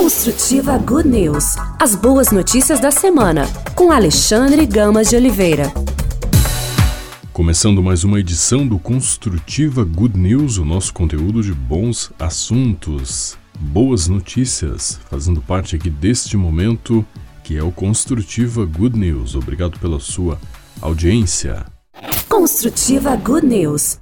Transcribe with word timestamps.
Construtiva 0.00 0.78
Good 0.78 1.08
News. 1.08 1.56
As 1.76 1.96
boas 1.96 2.30
notícias 2.30 2.78
da 2.78 2.88
semana, 2.88 3.48
com 3.74 3.90
Alexandre 3.90 4.64
Gamas 4.64 5.08
de 5.08 5.16
Oliveira. 5.16 5.72
Começando 7.32 7.82
mais 7.82 8.04
uma 8.04 8.20
edição 8.20 8.64
do 8.64 8.78
Construtiva 8.78 9.82
Good 9.82 10.16
News, 10.16 10.56
o 10.56 10.64
nosso 10.64 10.94
conteúdo 10.94 11.42
de 11.42 11.52
bons 11.52 12.12
assuntos, 12.16 13.36
boas 13.58 14.06
notícias, 14.06 15.00
fazendo 15.10 15.40
parte 15.40 15.74
aqui 15.74 15.90
deste 15.90 16.36
momento 16.36 17.04
que 17.42 17.56
é 17.56 17.62
o 17.64 17.72
Construtiva 17.72 18.64
Good 18.64 18.96
News. 18.96 19.34
Obrigado 19.34 19.80
pela 19.80 19.98
sua 19.98 20.38
audiência. 20.80 21.66
Construtiva 22.28 23.16
Good 23.16 23.46
News. 23.46 23.98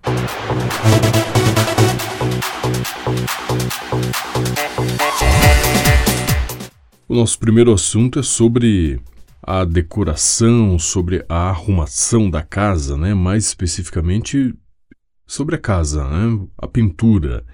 O 7.09 7.15
nosso 7.15 7.39
primeiro 7.39 7.73
assunto 7.73 8.19
é 8.19 8.23
sobre 8.23 9.01
a 9.41 9.65
decoração, 9.65 10.77
sobre 10.77 11.25
a 11.29 11.51
arrumação 11.51 12.29
da 12.29 12.43
casa, 12.43 12.97
né? 12.97 13.15
Mais 13.15 13.47
especificamente 13.47 14.53
sobre 15.25 15.55
a 15.55 15.59
casa, 15.59 16.03
né? 16.03 16.49
A 16.59 16.67
pintura. 16.67 17.47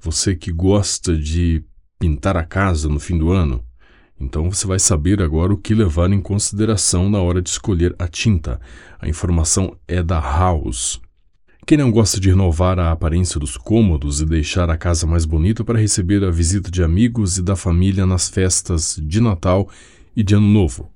Você 0.00 0.36
que 0.36 0.52
gosta 0.52 1.16
de 1.16 1.64
pintar 1.98 2.36
a 2.36 2.44
casa 2.44 2.90
no 2.90 3.00
fim 3.00 3.16
do 3.16 3.32
ano, 3.32 3.64
então 4.20 4.52
você 4.52 4.66
vai 4.66 4.78
saber 4.78 5.22
agora 5.22 5.54
o 5.54 5.56
que 5.56 5.74
levar 5.74 6.12
em 6.12 6.20
consideração 6.20 7.08
na 7.08 7.22
hora 7.22 7.40
de 7.40 7.48
escolher 7.48 7.96
a 7.98 8.06
tinta. 8.06 8.60
A 8.98 9.08
informação 9.08 9.78
é 9.88 10.02
da 10.02 10.20
House. 10.20 11.00
Quem 11.66 11.78
não 11.78 11.90
gosta 11.90 12.18
de 12.18 12.30
renovar 12.30 12.78
a 12.78 12.90
aparência 12.90 13.38
dos 13.38 13.56
cômodos 13.56 14.20
e 14.20 14.26
deixar 14.26 14.68
a 14.70 14.76
casa 14.76 15.06
mais 15.06 15.24
bonita 15.24 15.62
para 15.62 15.78
receber 15.78 16.24
a 16.24 16.30
visita 16.30 16.70
de 16.70 16.82
amigos 16.82 17.38
e 17.38 17.42
da 17.42 17.54
família 17.54 18.04
nas 18.06 18.28
festas 18.28 19.00
de 19.00 19.20
Natal 19.20 19.68
e 20.16 20.22
de 20.22 20.34
Ano 20.34 20.48
Novo? 20.48 20.90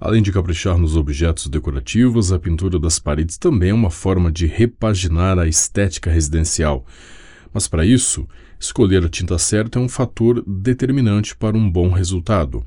Além 0.00 0.22
de 0.22 0.32
caprichar 0.32 0.78
nos 0.78 0.96
objetos 0.96 1.48
decorativos, 1.48 2.32
a 2.32 2.38
pintura 2.38 2.78
das 2.78 2.98
paredes 2.98 3.36
também 3.36 3.70
é 3.70 3.74
uma 3.74 3.90
forma 3.90 4.32
de 4.32 4.46
repaginar 4.46 5.38
a 5.38 5.46
estética 5.46 6.10
residencial. 6.10 6.86
Mas 7.52 7.68
para 7.68 7.84
isso, 7.84 8.26
escolher 8.58 9.04
a 9.04 9.08
tinta 9.08 9.38
certa 9.38 9.78
é 9.78 9.82
um 9.82 9.88
fator 9.88 10.42
determinante 10.46 11.36
para 11.36 11.56
um 11.56 11.70
bom 11.70 11.90
resultado. 11.90 12.64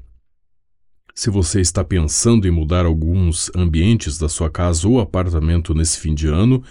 Se 1.15 1.31
você 1.31 1.61
está 1.61 1.83
pensando 1.83 2.47
em 2.47 2.51
mudar 2.51 2.85
alguns 2.85 3.49
ambientes 3.55 4.19
da 4.19 4.29
sua 4.29 4.51
casa 4.51 4.87
ou 4.87 4.99
apartamento 4.99 5.73
nesse 5.73 5.99
fim 5.99 6.13
de 6.13 6.27
ano, 6.27 6.63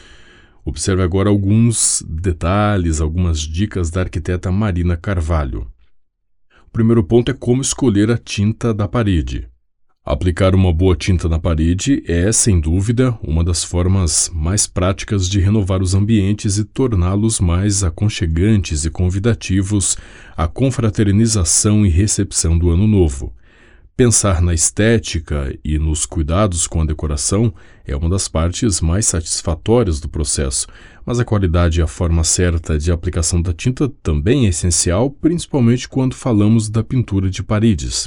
Observe 0.68 1.00
agora 1.00 1.30
alguns 1.30 2.04
detalhes, 2.08 3.00
algumas 3.00 3.38
dicas 3.38 3.88
da 3.88 4.00
arquiteta 4.00 4.50
Marina 4.50 4.96
Carvalho. 4.96 5.70
O 6.66 6.70
primeiro 6.72 7.04
ponto 7.04 7.30
é 7.30 7.34
como 7.34 7.62
escolher 7.62 8.10
a 8.10 8.18
tinta 8.18 8.74
da 8.74 8.88
parede. 8.88 9.48
Aplicar 10.04 10.56
uma 10.56 10.72
boa 10.72 10.96
tinta 10.96 11.28
na 11.28 11.38
parede 11.38 12.02
é, 12.08 12.32
sem 12.32 12.58
dúvida, 12.58 13.16
uma 13.22 13.44
das 13.44 13.62
formas 13.62 14.28
mais 14.34 14.66
práticas 14.66 15.28
de 15.28 15.38
renovar 15.38 15.80
os 15.80 15.94
ambientes 15.94 16.58
e 16.58 16.64
torná-los 16.64 17.38
mais 17.38 17.84
aconchegantes 17.84 18.84
e 18.84 18.90
convidativos 18.90 19.96
à 20.36 20.48
confraternização 20.48 21.86
e 21.86 21.88
recepção 21.88 22.58
do 22.58 22.70
Ano 22.70 22.88
Novo. 22.88 23.32
Pensar 23.96 24.42
na 24.42 24.52
estética 24.52 25.58
e 25.64 25.78
nos 25.78 26.04
cuidados 26.04 26.66
com 26.66 26.82
a 26.82 26.84
decoração 26.84 27.54
é 27.82 27.96
uma 27.96 28.10
das 28.10 28.28
partes 28.28 28.78
mais 28.78 29.06
satisfatórias 29.06 30.00
do 30.00 30.06
processo, 30.06 30.66
mas 31.06 31.18
a 31.18 31.24
qualidade 31.24 31.80
e 31.80 31.82
a 31.82 31.86
forma 31.86 32.22
certa 32.22 32.76
de 32.78 32.92
aplicação 32.92 33.40
da 33.40 33.54
tinta 33.54 33.88
também 34.02 34.44
é 34.44 34.50
essencial, 34.50 35.10
principalmente 35.10 35.88
quando 35.88 36.14
falamos 36.14 36.68
da 36.68 36.84
pintura 36.84 37.30
de 37.30 37.42
paredes. 37.42 38.06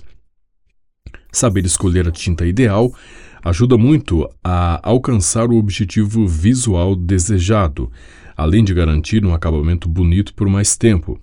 Saber 1.31 1.66
escolher 1.66 2.08
a 2.08 2.12
tinta 2.12 2.46
ideal 2.46 2.94
ajuda 3.44 3.75
muito 3.75 4.30
a 4.44 4.80
alcançar 4.88 5.50
o 5.50 5.58
objetivo 5.58 6.28
visual 6.28 6.96
desejado, 6.96 7.92
além 8.38 8.63
de 8.63 8.75
garantir 8.75 9.25
um 9.25 9.34
acabamento 9.34 9.90
bonito 9.90 10.36
por 10.36 10.47
mais 10.47 10.78
tempo. 10.78 11.19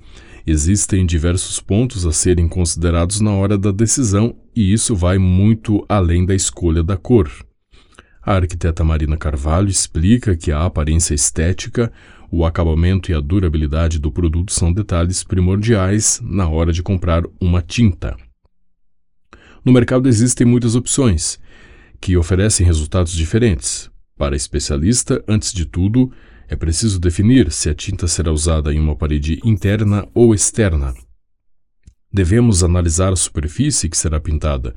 Existem 0.48 1.04
diversos 1.04 1.58
pontos 1.58 2.06
a 2.06 2.12
serem 2.12 2.46
considerados 2.46 3.20
na 3.20 3.32
hora 3.32 3.58
da 3.58 3.72
decisão 3.72 4.36
e 4.54 4.72
isso 4.72 4.94
vai 4.94 5.18
muito 5.18 5.84
além 5.88 6.24
da 6.24 6.36
escolha 6.36 6.84
da 6.84 6.96
cor. 6.96 7.28
A 8.22 8.34
arquiteta 8.34 8.84
Marina 8.84 9.16
Carvalho 9.16 9.68
explica 9.68 10.36
que 10.36 10.52
a 10.52 10.64
aparência 10.64 11.14
estética, 11.14 11.92
o 12.30 12.44
acabamento 12.44 13.10
e 13.10 13.14
a 13.14 13.20
durabilidade 13.20 13.98
do 13.98 14.12
produto 14.12 14.52
são 14.52 14.72
detalhes 14.72 15.24
primordiais 15.24 16.20
na 16.22 16.48
hora 16.48 16.72
de 16.72 16.80
comprar 16.80 17.24
uma 17.40 17.60
tinta. 17.60 18.16
No 19.64 19.72
mercado 19.72 20.08
existem 20.08 20.46
muitas 20.46 20.76
opções 20.76 21.40
que 22.00 22.16
oferecem 22.16 22.64
resultados 22.64 23.12
diferentes. 23.12 23.90
Para 24.16 24.36
especialista, 24.36 25.24
antes 25.26 25.52
de 25.52 25.66
tudo, 25.66 26.12
é 26.48 26.56
preciso 26.56 27.00
definir 27.00 27.50
se 27.50 27.68
a 27.68 27.74
tinta 27.74 28.06
será 28.06 28.32
usada 28.32 28.72
em 28.72 28.78
uma 28.78 28.94
parede 28.94 29.40
interna 29.44 30.06
ou 30.14 30.34
externa. 30.34 30.94
Devemos 32.12 32.62
analisar 32.62 33.12
a 33.12 33.16
superfície 33.16 33.88
que 33.88 33.96
será 33.96 34.20
pintada, 34.20 34.74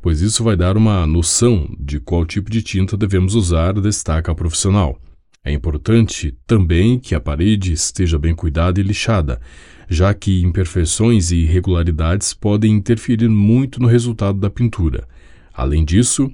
pois 0.00 0.20
isso 0.20 0.42
vai 0.42 0.56
dar 0.56 0.76
uma 0.76 1.06
noção 1.06 1.68
de 1.78 2.00
qual 2.00 2.24
tipo 2.24 2.50
de 2.50 2.62
tinta 2.62 2.96
devemos 2.96 3.34
usar, 3.34 3.74
destaca 3.74 4.32
a 4.32 4.34
profissional. 4.34 4.98
É 5.44 5.52
importante 5.52 6.36
também 6.46 6.98
que 6.98 7.14
a 7.14 7.20
parede 7.20 7.72
esteja 7.72 8.18
bem 8.18 8.34
cuidada 8.34 8.80
e 8.80 8.82
lixada, 8.82 9.40
já 9.88 10.12
que 10.12 10.42
imperfeições 10.42 11.30
e 11.30 11.36
irregularidades 11.36 12.34
podem 12.34 12.72
interferir 12.72 13.28
muito 13.28 13.80
no 13.80 13.88
resultado 13.88 14.38
da 14.38 14.50
pintura. 14.50 15.06
Além 15.52 15.84
disso, 15.84 16.30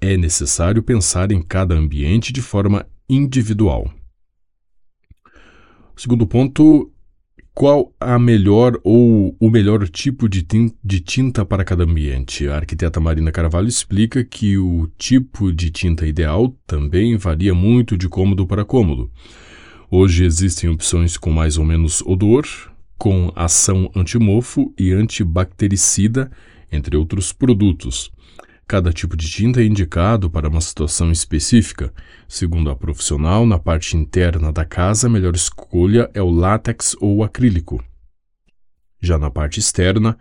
é 0.00 0.16
necessário 0.16 0.82
pensar 0.82 1.30
em 1.30 1.42
cada 1.42 1.74
ambiente 1.74 2.32
de 2.32 2.42
forma 2.42 2.86
individual. 3.08 3.92
Segundo 6.00 6.26
ponto, 6.26 6.90
qual 7.52 7.92
a 8.00 8.18
melhor 8.18 8.80
ou 8.82 9.36
o 9.38 9.50
melhor 9.50 9.86
tipo 9.86 10.30
de 10.30 10.42
tinta, 10.42 10.74
de 10.82 10.98
tinta 10.98 11.44
para 11.44 11.62
cada 11.62 11.84
ambiente? 11.84 12.48
A 12.48 12.56
arquiteta 12.56 12.98
Marina 12.98 13.30
Carvalho 13.30 13.68
explica 13.68 14.24
que 14.24 14.56
o 14.56 14.88
tipo 14.96 15.52
de 15.52 15.70
tinta 15.70 16.06
ideal 16.06 16.56
também 16.66 17.18
varia 17.18 17.52
muito 17.52 17.98
de 17.98 18.08
cômodo 18.08 18.46
para 18.46 18.64
cômodo. 18.64 19.10
Hoje 19.90 20.24
existem 20.24 20.70
opções 20.70 21.18
com 21.18 21.30
mais 21.30 21.58
ou 21.58 21.66
menos 21.66 22.00
odor, 22.06 22.46
com 22.96 23.30
ação 23.36 23.90
antimofo 23.94 24.72
e 24.78 24.92
antibactericida, 24.92 26.30
entre 26.72 26.96
outros 26.96 27.30
produtos. 27.30 28.10
Cada 28.70 28.92
tipo 28.92 29.16
de 29.16 29.28
tinta 29.28 29.60
é 29.60 29.64
indicado 29.64 30.30
para 30.30 30.48
uma 30.48 30.60
situação 30.60 31.10
específica. 31.10 31.92
Segundo 32.28 32.70
a 32.70 32.76
profissional, 32.76 33.44
na 33.44 33.58
parte 33.58 33.96
interna 33.96 34.52
da 34.52 34.64
casa, 34.64 35.08
a 35.08 35.10
melhor 35.10 35.34
escolha 35.34 36.08
é 36.14 36.22
o 36.22 36.30
látex 36.30 36.94
ou 37.00 37.24
acrílico. 37.24 37.82
Já 39.00 39.18
na 39.18 39.28
parte 39.28 39.58
externa, 39.58 40.16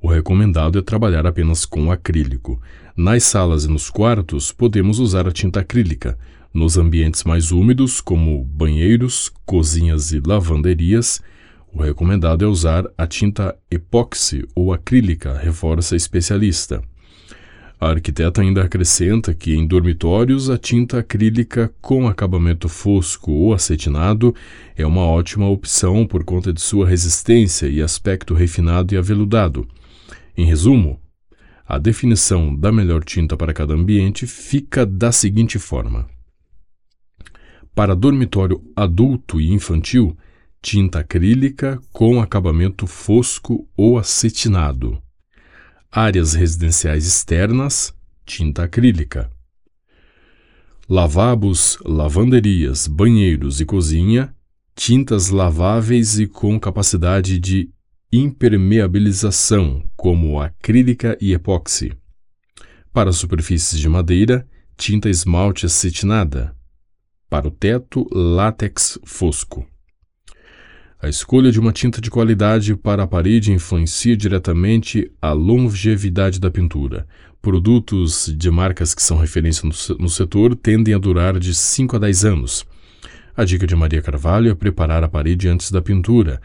o 0.00 0.08
recomendado 0.08 0.78
é 0.78 0.80
trabalhar 0.80 1.26
apenas 1.26 1.66
com 1.66 1.92
acrílico. 1.92 2.58
Nas 2.96 3.24
salas 3.24 3.66
e 3.66 3.68
nos 3.68 3.90
quartos, 3.90 4.52
podemos 4.52 4.98
usar 4.98 5.28
a 5.28 5.30
tinta 5.30 5.60
acrílica. 5.60 6.18
Nos 6.50 6.78
ambientes 6.78 7.24
mais 7.24 7.52
úmidos, 7.52 8.00
como 8.00 8.42
banheiros, 8.42 9.30
cozinhas 9.44 10.12
e 10.12 10.22
lavanderias, 10.26 11.20
o 11.70 11.82
recomendado 11.82 12.42
é 12.42 12.48
usar 12.48 12.86
a 12.96 13.06
tinta 13.06 13.54
epóxi 13.70 14.48
ou 14.54 14.72
acrílica, 14.72 15.36
reforça 15.36 15.94
especialista. 15.94 16.82
A 17.82 17.88
arquiteta 17.88 18.42
ainda 18.42 18.62
acrescenta 18.62 19.34
que 19.34 19.56
em 19.56 19.66
dormitórios 19.66 20.48
a 20.48 20.56
tinta 20.56 21.00
acrílica 21.00 21.74
com 21.80 22.06
acabamento 22.06 22.68
fosco 22.68 23.32
ou 23.32 23.52
acetinado 23.52 24.32
é 24.76 24.86
uma 24.86 25.04
ótima 25.04 25.48
opção 25.48 26.06
por 26.06 26.22
conta 26.22 26.52
de 26.52 26.60
sua 26.60 26.86
resistência 26.86 27.66
e 27.66 27.82
aspecto 27.82 28.34
refinado 28.34 28.94
e 28.94 28.96
aveludado. 28.96 29.66
Em 30.36 30.46
resumo, 30.46 31.00
a 31.66 31.76
definição 31.76 32.54
da 32.54 32.70
melhor 32.70 33.02
tinta 33.02 33.36
para 33.36 33.52
cada 33.52 33.74
ambiente 33.74 34.28
fica 34.28 34.86
da 34.86 35.10
seguinte 35.10 35.58
forma: 35.58 36.08
para 37.74 37.96
dormitório 37.96 38.62
adulto 38.76 39.40
e 39.40 39.50
infantil, 39.50 40.16
tinta 40.62 41.00
acrílica 41.00 41.80
com 41.92 42.22
acabamento 42.22 42.86
fosco 42.86 43.68
ou 43.76 43.98
acetinado 43.98 45.02
áreas 45.94 46.32
residenciais 46.32 47.06
externas, 47.06 47.94
tinta 48.24 48.64
acrílica. 48.64 49.30
Lavabos, 50.88 51.78
lavanderias, 51.84 52.86
banheiros 52.86 53.60
e 53.60 53.66
cozinha, 53.66 54.34
tintas 54.74 55.28
laváveis 55.28 56.18
e 56.18 56.26
com 56.26 56.58
capacidade 56.58 57.38
de 57.38 57.70
impermeabilização, 58.10 59.84
como 59.94 60.40
acrílica 60.40 61.16
e 61.20 61.34
epóxi. 61.34 61.92
Para 62.90 63.12
superfícies 63.12 63.78
de 63.78 63.88
madeira, 63.88 64.48
tinta 64.78 65.10
esmalte 65.10 65.66
acetinada. 65.66 66.56
Para 67.28 67.48
o 67.48 67.50
teto, 67.50 68.06
látex 68.12 68.98
fosco. 69.04 69.66
A 71.02 71.08
escolha 71.08 71.50
de 71.50 71.58
uma 71.58 71.72
tinta 71.72 72.00
de 72.00 72.08
qualidade 72.08 72.76
para 72.76 73.02
a 73.02 73.06
parede 73.08 73.50
influencia 73.50 74.16
diretamente 74.16 75.10
a 75.20 75.32
longevidade 75.32 76.38
da 76.38 76.48
pintura. 76.48 77.08
Produtos 77.42 78.32
de 78.38 78.48
marcas 78.52 78.94
que 78.94 79.02
são 79.02 79.18
referência 79.18 79.68
no 79.98 80.08
setor 80.08 80.54
tendem 80.54 80.94
a 80.94 80.98
durar 80.98 81.40
de 81.40 81.56
5 81.56 81.96
a 81.96 81.98
10 81.98 82.24
anos. 82.24 82.64
A 83.36 83.44
dica 83.44 83.66
de 83.66 83.74
Maria 83.74 84.00
Carvalho 84.00 84.52
é 84.52 84.54
preparar 84.54 85.02
a 85.02 85.08
parede 85.08 85.48
antes 85.48 85.72
da 85.72 85.82
pintura. 85.82 86.40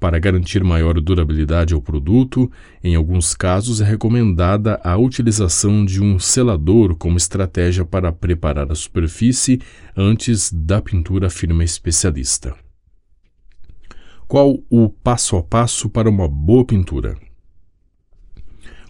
Para 0.00 0.18
garantir 0.18 0.64
maior 0.64 1.00
durabilidade 1.00 1.72
ao 1.72 1.80
produto, 1.80 2.50
em 2.82 2.96
alguns 2.96 3.32
casos 3.32 3.80
é 3.80 3.84
recomendada 3.84 4.80
a 4.82 4.96
utilização 4.96 5.84
de 5.84 6.02
um 6.02 6.18
selador 6.18 6.96
como 6.96 7.16
estratégia 7.16 7.84
para 7.84 8.10
preparar 8.10 8.72
a 8.72 8.74
superfície 8.74 9.60
antes 9.96 10.50
da 10.52 10.82
pintura, 10.82 11.28
afirma 11.28 11.62
especialista. 11.62 12.56
Qual 14.30 14.62
o 14.70 14.88
passo 14.88 15.36
a 15.36 15.42
passo 15.42 15.90
para 15.90 16.08
uma 16.08 16.28
boa 16.28 16.64
pintura? 16.64 17.16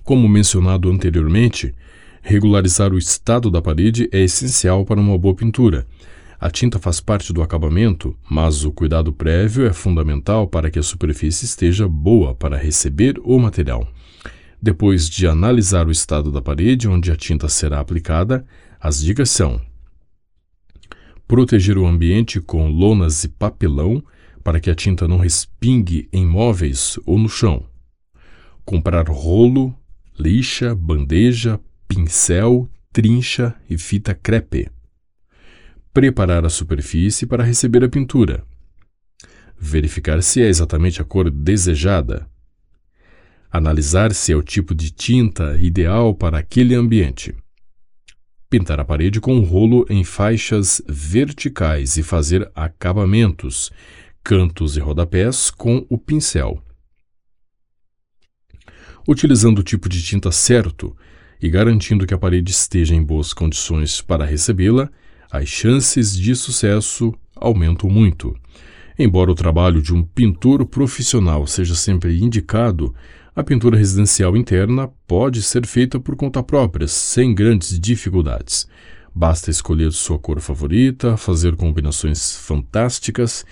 Como 0.05 0.29
mencionado 0.29 0.91
anteriormente, 0.91 1.75
regularizar 2.21 2.93
o 2.93 2.99
estado 2.99 3.51
da 3.51 3.63
parede 3.63 4.07
é 4.13 4.21
essencial 4.21 4.85
para 4.85 5.01
uma 5.01 5.17
boa 5.17 5.35
pintura. 5.35 5.87
A 6.39 6.51
tinta 6.51 6.79
faz 6.79 7.01
parte 7.01 7.33
do 7.33 7.41
acabamento, 7.41 8.15
mas 8.29 8.67
o 8.67 8.71
cuidado 8.71 9.15
prévio 9.15 9.65
é 9.65 9.73
fundamental 9.73 10.47
para 10.47 10.71
que 10.71 10.79
a 10.79 10.83
superfície 10.83 11.47
esteja 11.47 11.89
boa 11.89 12.35
para 12.35 12.59
receber 12.59 13.19
o 13.25 13.39
material. 13.39 13.89
Depois 14.61 15.09
de 15.09 15.27
analisar 15.27 15.87
o 15.87 15.91
estado 15.91 16.31
da 16.31 16.43
parede 16.43 16.87
onde 16.87 17.11
a 17.11 17.17
tinta 17.17 17.49
será 17.49 17.81
aplicada, 17.81 18.45
as 18.79 19.01
dicas 19.01 19.31
são: 19.31 19.59
proteger 21.27 21.79
o 21.79 21.87
ambiente 21.87 22.43
com 22.43 22.69
lonas 22.69 23.25
e 23.25 23.29
papelão 23.31 24.05
para 24.51 24.59
que 24.59 24.69
a 24.69 24.75
tinta 24.75 25.07
não 25.07 25.17
respingue 25.17 26.09
em 26.13 26.27
móveis 26.27 26.99
ou 27.07 27.17
no 27.17 27.29
chão. 27.29 27.65
Comprar 28.65 29.09
rolo, 29.09 29.73
lixa, 30.19 30.75
bandeja, 30.75 31.61
pincel, 31.87 32.69
trincha 32.93 33.55
e 33.71 33.79
fita 33.79 34.13
crepe. 34.13 34.69
Preparar 35.95 36.45
a 36.45 36.49
superfície 36.49 37.27
para 37.27 37.45
receber 37.45 37.85
a 37.85 37.89
pintura. 37.89 38.45
Verificar 39.57 40.21
se 40.21 40.43
é 40.43 40.49
exatamente 40.49 41.01
a 41.01 41.05
cor 41.05 41.31
desejada. 41.31 42.29
Analisar 43.53 44.13
se 44.13 44.33
é 44.33 44.37
o 44.37 44.43
tipo 44.43 44.75
de 44.75 44.91
tinta 44.91 45.57
ideal 45.61 46.13
para 46.13 46.39
aquele 46.39 46.75
ambiente. 46.75 47.37
Pintar 48.51 48.81
a 48.81 48.85
parede 48.85 49.21
com 49.21 49.33
um 49.33 49.45
rolo 49.45 49.87
em 49.89 50.03
faixas 50.03 50.83
verticais 50.89 51.97
e 51.97 52.03
fazer 52.03 52.51
acabamentos, 52.53 53.71
cantos 54.23 54.77
e 54.77 54.81
rodapés 54.81 55.51
com 55.51 55.87
o 55.89 55.99
pincel. 55.99 56.63
Utilizando 59.09 59.61
o 59.61 59.65
tipo 59.65 59.89
de 59.89 60.03
tinta 60.03 60.31
certo 60.31 60.97
e 61.41 61.49
garantindo 61.49 62.07
que 62.07 62.15
a 62.15 62.19
parede 62.19 62.51
esteja 62.51 62.95
em 62.95 63.03
boas 63.03 63.33
condições 63.33 64.01
para 64.01 64.25
recebê-la, 64.25 64.91
as 65.31 65.49
chances 65.49 66.15
de 66.15 66.35
sucesso 66.35 67.15
aumentam 67.35 67.89
muito. 67.89 68.37
Embora 68.99 69.31
o 69.31 69.35
trabalho 69.35 69.81
de 69.81 69.95
um 69.95 70.03
pintor 70.03 70.67
profissional 70.67 71.47
seja 71.47 71.75
sempre 71.75 72.21
indicado, 72.21 72.95
a 73.35 73.43
pintura 73.43 73.79
residencial 73.79 74.37
interna 74.37 74.89
pode 75.07 75.43
ser 75.43 75.67
feita 75.67 75.99
por 75.99 76.17
conta 76.17 76.43
própria, 76.43 76.87
sem 76.87 77.35
grandes 77.35 77.81
dificuldades. 77.81 78.69
Basta 79.15 79.51
escolher 79.51 79.93
sua 79.93 80.19
cor 80.19 80.41
favorita, 80.41 81.17
fazer 81.17 81.57
combinações 81.57 82.37
fantásticas 82.37 83.45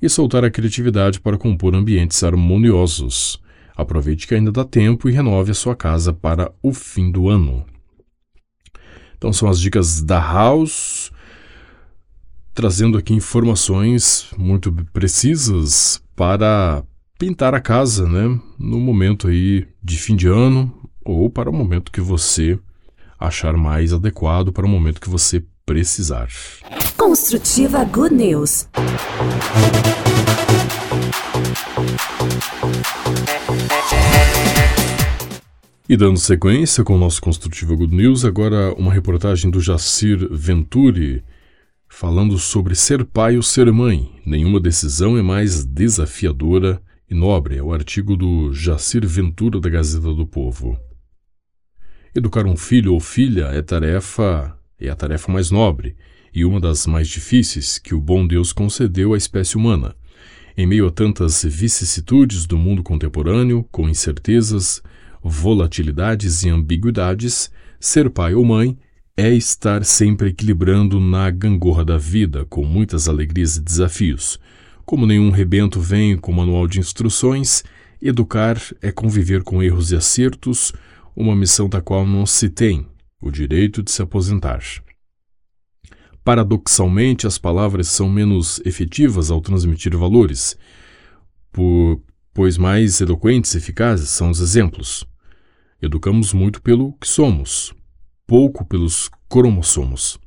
e 0.00 0.08
soltar 0.08 0.44
a 0.44 0.50
criatividade 0.50 1.20
para 1.20 1.38
compor 1.38 1.74
ambientes 1.74 2.22
harmoniosos. 2.22 3.40
Aproveite 3.76 4.26
que 4.26 4.34
ainda 4.34 4.52
dá 4.52 4.64
tempo 4.64 5.08
e 5.08 5.12
renove 5.12 5.50
a 5.50 5.54
sua 5.54 5.74
casa 5.74 6.12
para 6.12 6.52
o 6.62 6.72
fim 6.72 7.10
do 7.10 7.28
ano. 7.28 7.64
Então 9.16 9.32
são 9.32 9.48
as 9.48 9.60
dicas 9.60 10.02
da 10.02 10.18
House, 10.18 11.10
trazendo 12.54 12.96
aqui 12.98 13.12
informações 13.12 14.30
muito 14.36 14.72
precisas 14.92 16.02
para 16.16 16.82
pintar 17.18 17.54
a 17.54 17.60
casa, 17.60 18.08
né, 18.08 18.40
no 18.58 18.80
momento 18.80 19.28
aí 19.28 19.66
de 19.82 19.98
fim 19.98 20.16
de 20.16 20.26
ano 20.26 20.74
ou 21.04 21.28
para 21.28 21.50
o 21.50 21.52
momento 21.52 21.92
que 21.92 22.00
você 22.00 22.58
achar 23.18 23.54
mais 23.54 23.92
adequado 23.92 24.52
para 24.52 24.64
o 24.64 24.68
momento 24.68 25.00
que 25.00 25.10
você 25.10 25.44
precisar. 25.70 26.28
Construtiva 26.96 27.84
Good 27.84 28.12
News. 28.12 28.66
E 35.88 35.96
dando 35.96 36.18
sequência 36.18 36.82
com 36.82 36.96
o 36.96 36.98
nosso 36.98 37.22
Construtiva 37.22 37.76
Good 37.76 37.94
News, 37.94 38.24
agora 38.24 38.74
uma 38.74 38.92
reportagem 38.92 39.48
do 39.48 39.60
Jacir 39.60 40.26
Venturi 40.28 41.22
falando 41.88 42.36
sobre 42.36 42.74
ser 42.74 43.04
pai 43.04 43.36
ou 43.36 43.42
ser 43.42 43.70
mãe. 43.70 44.10
Nenhuma 44.26 44.58
decisão 44.58 45.16
é 45.16 45.22
mais 45.22 45.64
desafiadora 45.64 46.82
e 47.08 47.14
nobre. 47.14 47.58
É 47.58 47.62
o 47.62 47.72
artigo 47.72 48.16
do 48.16 48.52
Jacir 48.52 49.06
Ventura 49.06 49.60
da 49.60 49.70
Gazeta 49.70 50.12
do 50.12 50.26
Povo. 50.26 50.76
Educar 52.12 52.44
um 52.44 52.56
filho 52.56 52.92
ou 52.92 52.98
filha 52.98 53.44
é 53.52 53.62
tarefa 53.62 54.58
é 54.86 54.90
a 54.90 54.96
tarefa 54.96 55.30
mais 55.30 55.50
nobre 55.50 55.94
e 56.34 56.44
uma 56.44 56.60
das 56.60 56.86
mais 56.86 57.08
difíceis 57.08 57.78
que 57.78 57.94
o 57.94 58.00
bom 58.00 58.26
Deus 58.26 58.52
concedeu 58.52 59.14
à 59.14 59.16
espécie 59.16 59.56
humana. 59.56 59.94
Em 60.56 60.66
meio 60.66 60.86
a 60.86 60.90
tantas 60.90 61.44
vicissitudes 61.44 62.46
do 62.46 62.56
mundo 62.56 62.82
contemporâneo, 62.82 63.64
com 63.70 63.88
incertezas, 63.88 64.82
volatilidades 65.22 66.42
e 66.42 66.48
ambiguidades, 66.48 67.50
ser 67.78 68.10
pai 68.10 68.34
ou 68.34 68.44
mãe 68.44 68.78
é 69.16 69.30
estar 69.34 69.84
sempre 69.84 70.30
equilibrando 70.30 70.98
na 70.98 71.30
gangorra 71.30 71.84
da 71.84 71.98
vida, 71.98 72.44
com 72.46 72.64
muitas 72.64 73.08
alegrias 73.08 73.56
e 73.56 73.60
desafios. 73.60 74.38
Como 74.84 75.06
nenhum 75.06 75.30
rebento 75.30 75.80
vem 75.80 76.16
com 76.16 76.32
manual 76.32 76.66
de 76.66 76.80
instruções, 76.80 77.62
educar 78.00 78.56
é 78.80 78.90
conviver 78.90 79.42
com 79.42 79.62
erros 79.62 79.92
e 79.92 79.96
acertos, 79.96 80.72
uma 81.14 81.36
missão 81.36 81.68
da 81.68 81.80
qual 81.80 82.06
não 82.06 82.24
se 82.24 82.48
tem 82.48 82.86
o 83.20 83.30
direito 83.30 83.82
de 83.82 83.90
se 83.90 84.02
aposentar. 84.02 84.62
Paradoxalmente, 86.24 87.26
as 87.26 87.38
palavras 87.38 87.88
são 87.88 88.08
menos 88.08 88.60
efetivas 88.64 89.30
ao 89.30 89.40
transmitir 89.40 89.96
valores, 89.96 90.56
por, 91.50 92.00
pois 92.32 92.56
mais 92.56 93.00
eloquentes 93.00 93.54
e 93.54 93.58
eficazes 93.58 94.10
são 94.10 94.30
os 94.30 94.40
exemplos. 94.40 95.04
Educamos 95.82 96.32
muito 96.32 96.60
pelo 96.62 96.92
que 96.94 97.08
somos, 97.08 97.74
pouco 98.26 98.64
pelos 98.64 99.10
cromossomos. 99.28 100.18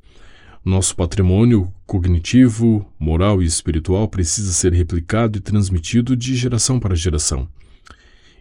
Nosso 0.66 0.96
patrimônio 0.96 1.72
cognitivo, 1.86 2.90
moral 2.98 3.44
e 3.44 3.46
espiritual 3.46 4.08
precisa 4.08 4.52
ser 4.52 4.74
replicado 4.74 5.38
e 5.38 5.42
transmitido 5.42 6.16
de 6.16 6.36
geração 6.36 6.80
para 6.80 6.96
geração. 6.96 7.48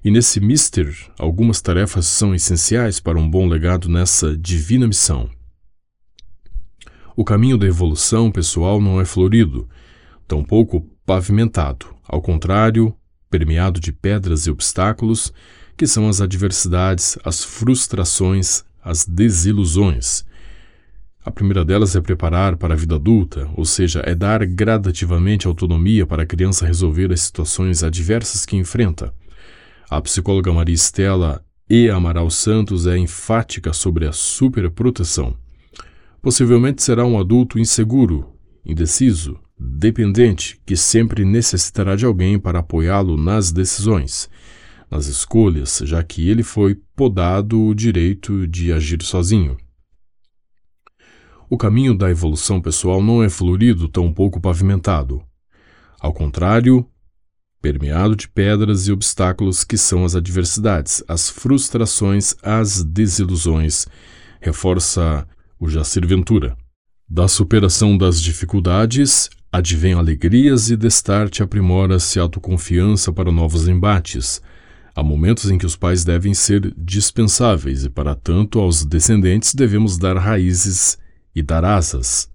E 0.04 0.10
nesse 0.10 0.40
mister, 0.40 0.92
algumas 1.16 1.60
tarefas 1.60 2.06
são 2.06 2.34
essenciais 2.34 2.98
para 2.98 3.18
um 3.18 3.30
bom 3.30 3.46
legado 3.46 3.88
nessa 3.88 4.36
divina 4.36 4.86
missão. 4.86 5.30
O 7.14 7.24
caminho 7.24 7.56
da 7.56 7.66
evolução 7.66 8.30
pessoal 8.30 8.80
não 8.80 9.00
é 9.00 9.04
florido, 9.04 9.68
tampouco 10.26 10.80
pavimentado, 11.06 11.86
ao 12.02 12.20
contrário, 12.20 12.92
permeado 13.30 13.78
de 13.78 13.92
pedras 13.92 14.46
e 14.46 14.50
obstáculos, 14.50 15.32
que 15.76 15.86
são 15.86 16.08
as 16.08 16.20
adversidades, 16.20 17.16
as 17.24 17.44
frustrações, 17.44 18.64
as 18.82 19.06
desilusões. 19.06 20.24
A 21.24 21.30
primeira 21.30 21.64
delas 21.64 21.94
é 21.94 22.00
preparar 22.00 22.56
para 22.56 22.74
a 22.74 22.76
vida 22.76 22.96
adulta, 22.96 23.48
ou 23.54 23.64
seja, 23.64 24.02
é 24.04 24.16
dar 24.16 24.44
gradativamente 24.44 25.46
autonomia 25.46 26.04
para 26.04 26.24
a 26.24 26.26
criança 26.26 26.66
resolver 26.66 27.12
as 27.12 27.20
situações 27.20 27.84
adversas 27.84 28.44
que 28.44 28.56
enfrenta. 28.56 29.14
A 29.92 30.00
psicóloga 30.00 30.50
Maria 30.50 30.74
Estela 30.74 31.44
E. 31.68 31.90
Amaral 31.90 32.30
Santos 32.30 32.86
é 32.86 32.96
enfática 32.96 33.74
sobre 33.74 34.08
a 34.08 34.12
superproteção. 34.12 35.36
Possivelmente 36.22 36.82
será 36.82 37.04
um 37.04 37.20
adulto 37.20 37.58
inseguro, 37.58 38.32
indeciso, 38.64 39.38
dependente, 39.58 40.58
que 40.64 40.76
sempre 40.76 41.26
necessitará 41.26 41.94
de 41.94 42.06
alguém 42.06 42.38
para 42.38 42.60
apoiá-lo 42.60 43.18
nas 43.18 43.52
decisões, 43.52 44.30
nas 44.90 45.08
escolhas, 45.08 45.82
já 45.84 46.02
que 46.02 46.26
ele 46.26 46.42
foi 46.42 46.80
podado 46.96 47.62
o 47.62 47.74
direito 47.74 48.46
de 48.48 48.72
agir 48.72 49.02
sozinho. 49.02 49.58
O 51.50 51.58
caminho 51.58 51.94
da 51.94 52.10
evolução 52.10 52.62
pessoal 52.62 53.02
não 53.02 53.22
é 53.22 53.28
florido, 53.28 53.88
tampouco 53.88 54.40
pavimentado. 54.40 55.22
Ao 56.00 56.14
contrário, 56.14 56.88
permeado 57.62 58.16
de 58.16 58.28
pedras 58.28 58.88
e 58.88 58.92
obstáculos 58.92 59.62
que 59.62 59.78
são 59.78 60.04
as 60.04 60.16
adversidades, 60.16 61.02
as 61.06 61.30
frustrações, 61.30 62.34
as 62.42 62.82
desilusões, 62.82 63.86
reforça 64.40 65.26
o 65.58 65.68
Jacir 65.68 66.04
Ventura. 66.04 66.56
Da 67.08 67.28
superação 67.28 67.96
das 67.96 68.20
dificuldades, 68.20 69.30
advém 69.52 69.92
alegrias 69.92 70.70
e 70.70 70.76
destarte 70.76 71.42
aprimora-se 71.42 72.18
autoconfiança 72.18 73.12
para 73.12 73.30
novos 73.30 73.68
embates. 73.68 74.42
Há 74.94 75.02
momentos 75.02 75.50
em 75.50 75.56
que 75.56 75.66
os 75.66 75.76
pais 75.76 76.04
devem 76.04 76.34
ser 76.34 76.74
dispensáveis 76.76 77.84
e, 77.84 77.90
para 77.90 78.14
tanto, 78.14 78.58
aos 78.58 78.84
descendentes 78.84 79.54
devemos 79.54 79.96
dar 79.96 80.16
raízes 80.18 80.98
e 81.34 81.42
dar 81.42 81.64
asas. 81.64 82.31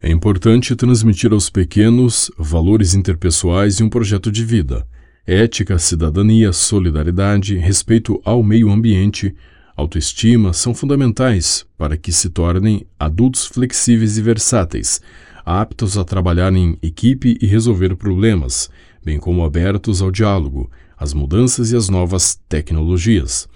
É 0.00 0.10
importante 0.10 0.76
transmitir 0.76 1.32
aos 1.32 1.48
pequenos 1.48 2.30
valores 2.38 2.94
interpessoais 2.94 3.80
e 3.80 3.82
um 3.82 3.88
projeto 3.88 4.30
de 4.30 4.44
vida. 4.44 4.86
Ética, 5.26 5.78
cidadania, 5.78 6.52
solidariedade, 6.52 7.56
respeito 7.56 8.20
ao 8.22 8.42
meio 8.42 8.70
ambiente, 8.70 9.34
autoestima 9.74 10.52
são 10.52 10.74
fundamentais 10.74 11.66
para 11.78 11.96
que 11.96 12.12
se 12.12 12.28
tornem 12.28 12.86
adultos 12.98 13.46
flexíveis 13.46 14.18
e 14.18 14.22
versáteis, 14.22 15.00
aptos 15.44 15.96
a 15.96 16.04
trabalhar 16.04 16.52
em 16.52 16.76
equipe 16.82 17.38
e 17.40 17.46
resolver 17.46 17.96
problemas, 17.96 18.70
bem 19.04 19.18
como 19.18 19.44
abertos 19.44 20.02
ao 20.02 20.10
diálogo, 20.10 20.70
às 20.96 21.14
mudanças 21.14 21.72
e 21.72 21.76
às 21.76 21.88
novas 21.88 22.38
tecnologias. 22.48 23.48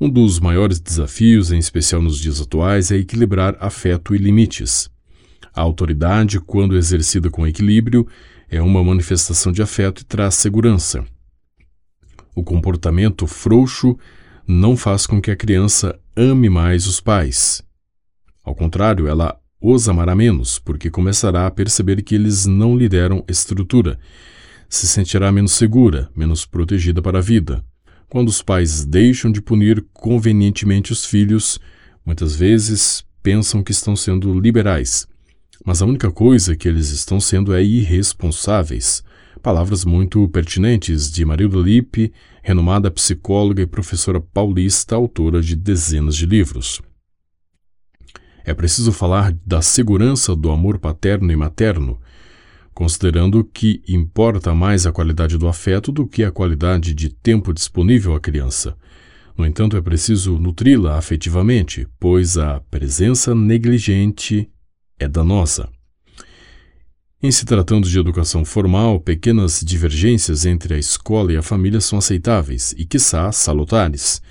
Um 0.00 0.08
dos 0.08 0.40
maiores 0.40 0.80
desafios, 0.80 1.52
em 1.52 1.58
especial 1.58 2.00
nos 2.00 2.18
dias 2.18 2.40
atuais, 2.40 2.90
é 2.90 2.96
equilibrar 2.96 3.56
afeto 3.60 4.14
e 4.14 4.18
limites. 4.18 4.89
A 5.54 5.60
autoridade, 5.60 6.40
quando 6.40 6.76
exercida 6.76 7.30
com 7.30 7.46
equilíbrio, 7.46 8.06
é 8.48 8.60
uma 8.60 8.82
manifestação 8.82 9.52
de 9.52 9.62
afeto 9.62 10.02
e 10.02 10.04
traz 10.04 10.34
segurança. 10.34 11.04
O 12.34 12.42
comportamento 12.42 13.26
frouxo 13.26 13.98
não 14.46 14.76
faz 14.76 15.06
com 15.06 15.20
que 15.20 15.30
a 15.30 15.36
criança 15.36 15.98
ame 16.16 16.48
mais 16.48 16.86
os 16.86 17.00
pais. 17.00 17.62
Ao 18.42 18.54
contrário, 18.54 19.06
ela 19.06 19.38
os 19.60 19.88
amará 19.88 20.14
menos, 20.14 20.58
porque 20.58 20.90
começará 20.90 21.46
a 21.46 21.50
perceber 21.50 22.02
que 22.02 22.14
eles 22.14 22.46
não 22.46 22.76
lhe 22.76 22.88
deram 22.88 23.24
estrutura. 23.28 23.98
Se 24.68 24.86
sentirá 24.86 25.30
menos 25.30 25.52
segura, 25.52 26.10
menos 26.16 26.46
protegida 26.46 27.02
para 27.02 27.18
a 27.18 27.22
vida. 27.22 27.62
Quando 28.08 28.28
os 28.28 28.42
pais 28.42 28.84
deixam 28.84 29.30
de 29.30 29.42
punir 29.42 29.84
convenientemente 29.92 30.92
os 30.92 31.04
filhos, 31.04 31.60
muitas 32.04 32.34
vezes 32.34 33.04
pensam 33.22 33.62
que 33.62 33.70
estão 33.70 33.94
sendo 33.94 34.38
liberais, 34.40 35.06
mas 35.64 35.82
a 35.82 35.86
única 35.86 36.10
coisa 36.10 36.56
que 36.56 36.68
eles 36.68 36.90
estão 36.90 37.20
sendo 37.20 37.54
é 37.54 37.62
irresponsáveis. 37.62 39.02
Palavras 39.42 39.84
muito 39.84 40.28
pertinentes 40.28 41.10
de 41.10 41.24
Marilda 41.24 41.58
Lippe, 41.58 42.12
renomada 42.42 42.90
psicóloga 42.90 43.62
e 43.62 43.66
professora 43.66 44.20
paulista, 44.20 44.94
autora 44.96 45.40
de 45.40 45.56
dezenas 45.56 46.16
de 46.16 46.26
livros. 46.26 46.80
É 48.44 48.54
preciso 48.54 48.92
falar 48.92 49.34
da 49.46 49.62
segurança 49.62 50.34
do 50.34 50.50
amor 50.50 50.78
paterno 50.78 51.30
e 51.30 51.36
materno, 51.36 52.00
considerando 52.72 53.44
que 53.44 53.82
importa 53.86 54.54
mais 54.54 54.86
a 54.86 54.92
qualidade 54.92 55.36
do 55.36 55.46
afeto 55.46 55.92
do 55.92 56.06
que 56.06 56.24
a 56.24 56.30
qualidade 56.30 56.94
de 56.94 57.10
tempo 57.10 57.52
disponível 57.52 58.14
à 58.14 58.20
criança. 58.20 58.76
No 59.36 59.46
entanto, 59.46 59.76
é 59.76 59.80
preciso 59.80 60.38
nutri-la 60.38 60.96
afetivamente, 60.96 61.86
pois 61.98 62.36
a 62.36 62.60
presença 62.70 63.34
negligente 63.34 64.50
é 65.00 65.08
danosa. 65.08 65.68
Em 67.22 67.30
se 67.30 67.44
tratando 67.44 67.88
de 67.88 67.98
educação 67.98 68.44
formal, 68.44 69.00
pequenas 69.00 69.60
divergências 69.60 70.46
entre 70.46 70.74
a 70.74 70.78
escola 70.78 71.32
e 71.32 71.36
a 71.36 71.42
família 71.42 71.80
são 71.80 71.98
aceitáveis 71.98 72.74
e, 72.78 72.84
quiçá, 72.86 73.32
salutares. 73.32 74.22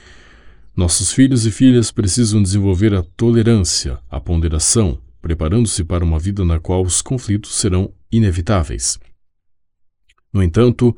Nossos 0.75 1.11
filhos 1.11 1.45
e 1.45 1.51
filhas 1.51 1.91
precisam 1.91 2.41
desenvolver 2.41 2.95
a 2.95 3.03
tolerância, 3.03 3.99
a 4.09 4.19
ponderação, 4.19 4.97
preparando-se 5.21 5.83
para 5.83 6.05
uma 6.05 6.17
vida 6.17 6.45
na 6.45 6.59
qual 6.59 6.81
os 6.81 7.01
conflitos 7.01 7.55
serão 7.55 7.93
inevitáveis. 8.11 8.97
No 10.31 10.41
entanto, 10.41 10.95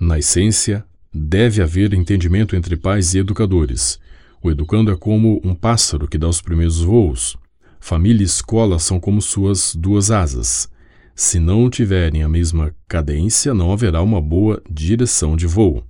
na 0.00 0.18
essência, 0.18 0.84
deve 1.14 1.62
haver 1.62 1.92
entendimento 1.92 2.56
entre 2.56 2.76
pais 2.76 3.14
e 3.14 3.18
educadores. 3.18 4.00
O 4.42 4.50
educando 4.50 4.90
é 4.90 4.96
como 4.96 5.40
um 5.44 5.54
pássaro 5.54 6.08
que 6.08 6.18
dá 6.18 6.28
os 6.28 6.40
primeiros 6.40 6.80
voos. 6.80 7.36
Família 7.84 8.22
e 8.22 8.24
escola 8.24 8.78
são 8.78 9.00
como 9.00 9.20
suas 9.20 9.74
duas 9.74 10.12
asas. 10.12 10.70
Se 11.16 11.40
não 11.40 11.68
tiverem 11.68 12.22
a 12.22 12.28
mesma 12.28 12.72
cadência, 12.86 13.52
não 13.52 13.72
haverá 13.72 14.00
uma 14.00 14.22
boa 14.22 14.62
direção 14.70 15.36
de 15.36 15.48
voo. 15.48 15.84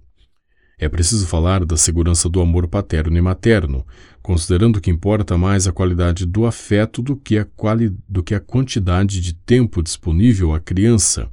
É 0.79 0.89
preciso 0.89 1.27
falar 1.27 1.67
da 1.67 1.77
segurança 1.77 2.31
do 2.31 2.41
amor 2.41 2.67
paterno 2.67 3.19
e 3.19 3.21
materno, 3.21 3.87
considerando 4.23 4.81
que 4.81 4.91
importa 4.91 5.37
mais 5.37 5.69
a 5.69 5.73
qualidade 5.73 6.25
do 6.25 6.47
afeto 6.47 7.03
do 7.03 7.15
que 7.15 7.37
a, 7.37 7.45
quali 7.45 7.95
do 8.09 8.23
que 8.23 8.35
a 8.35 8.41
quantidade 8.41 9.21
de 9.21 9.35
tempo 9.35 9.83
disponível 9.83 10.55
à 10.55 10.59
criança. 10.59 11.29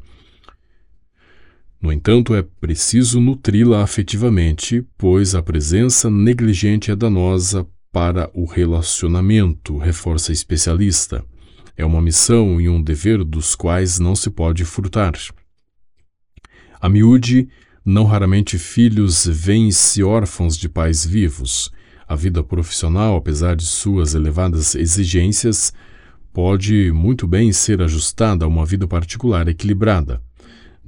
No 1.82 1.90
entanto, 1.90 2.36
é 2.36 2.42
preciso 2.42 3.22
nutri-la 3.22 3.82
afetivamente, 3.82 4.86
pois 4.98 5.34
a 5.36 5.42
presença 5.42 6.10
negligente 6.10 6.92
é 6.92 6.98
danosa 6.98 7.66
para 7.92 8.30
o 8.34 8.46
relacionamento, 8.46 9.78
reforça 9.78 10.32
especialista. 10.32 11.24
É 11.76 11.86
uma 11.86 12.02
missão 12.02 12.60
e 12.60 12.70
um 12.70 12.82
dever 12.82 13.24
dos 13.24 13.56
quais 13.56 14.00
não 14.00 14.16
se 14.16 14.30
pode 14.30 14.66
furtar. 14.66 15.14
A 16.80 16.88
miúde, 16.88 17.50
não 17.84 18.06
raramente 18.06 18.58
filhos 18.58 19.26
vêm-se 19.26 20.04
órfãos 20.04 20.58
de 20.58 20.70
pais 20.70 21.06
vivos. 21.06 21.72
A 22.08 22.16
vida 22.16 22.44
profissional, 22.44 23.16
apesar 23.16 23.56
de 23.56 23.66
suas 23.66 24.14
elevadas 24.14 24.76
exigências, 24.76 25.74
pode 26.34 26.92
muito 26.92 27.28
bem 27.28 27.52
ser 27.52 27.82
ajustada 27.82 28.46
a 28.46 28.48
uma 28.48 28.66
vida 28.66 28.88
particular 28.88 29.48
equilibrada. 29.48 30.22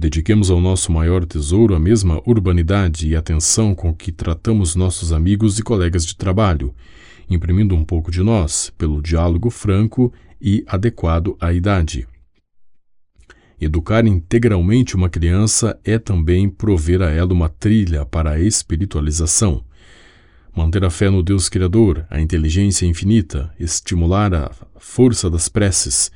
Dediquemos 0.01 0.49
ao 0.49 0.59
nosso 0.59 0.91
maior 0.91 1.23
tesouro 1.23 1.75
a 1.75 1.79
mesma 1.79 2.19
urbanidade 2.25 3.07
e 3.07 3.15
atenção 3.15 3.75
com 3.75 3.93
que 3.93 4.11
tratamos 4.11 4.75
nossos 4.75 5.13
amigos 5.13 5.59
e 5.59 5.61
colegas 5.61 6.03
de 6.03 6.15
trabalho, 6.15 6.73
imprimindo 7.29 7.75
um 7.75 7.85
pouco 7.85 8.09
de 8.09 8.23
nós 8.23 8.71
pelo 8.79 8.99
diálogo 8.99 9.51
franco 9.51 10.11
e 10.41 10.63
adequado 10.65 11.37
à 11.39 11.53
idade. 11.53 12.07
Educar 13.59 14.07
integralmente 14.07 14.95
uma 14.95 15.07
criança 15.07 15.79
é 15.85 15.99
também 15.99 16.49
prover 16.49 17.03
a 17.03 17.11
ela 17.11 17.31
uma 17.31 17.47
trilha 17.47 18.03
para 18.03 18.31
a 18.31 18.39
espiritualização. 18.39 19.63
Manter 20.51 20.83
a 20.83 20.89
fé 20.89 21.11
no 21.11 21.21
Deus 21.21 21.47
Criador, 21.47 22.07
a 22.09 22.19
inteligência 22.19 22.87
infinita, 22.87 23.53
estimular 23.59 24.33
a 24.33 24.51
força 24.79 25.29
das 25.29 25.47
preces, 25.47 26.11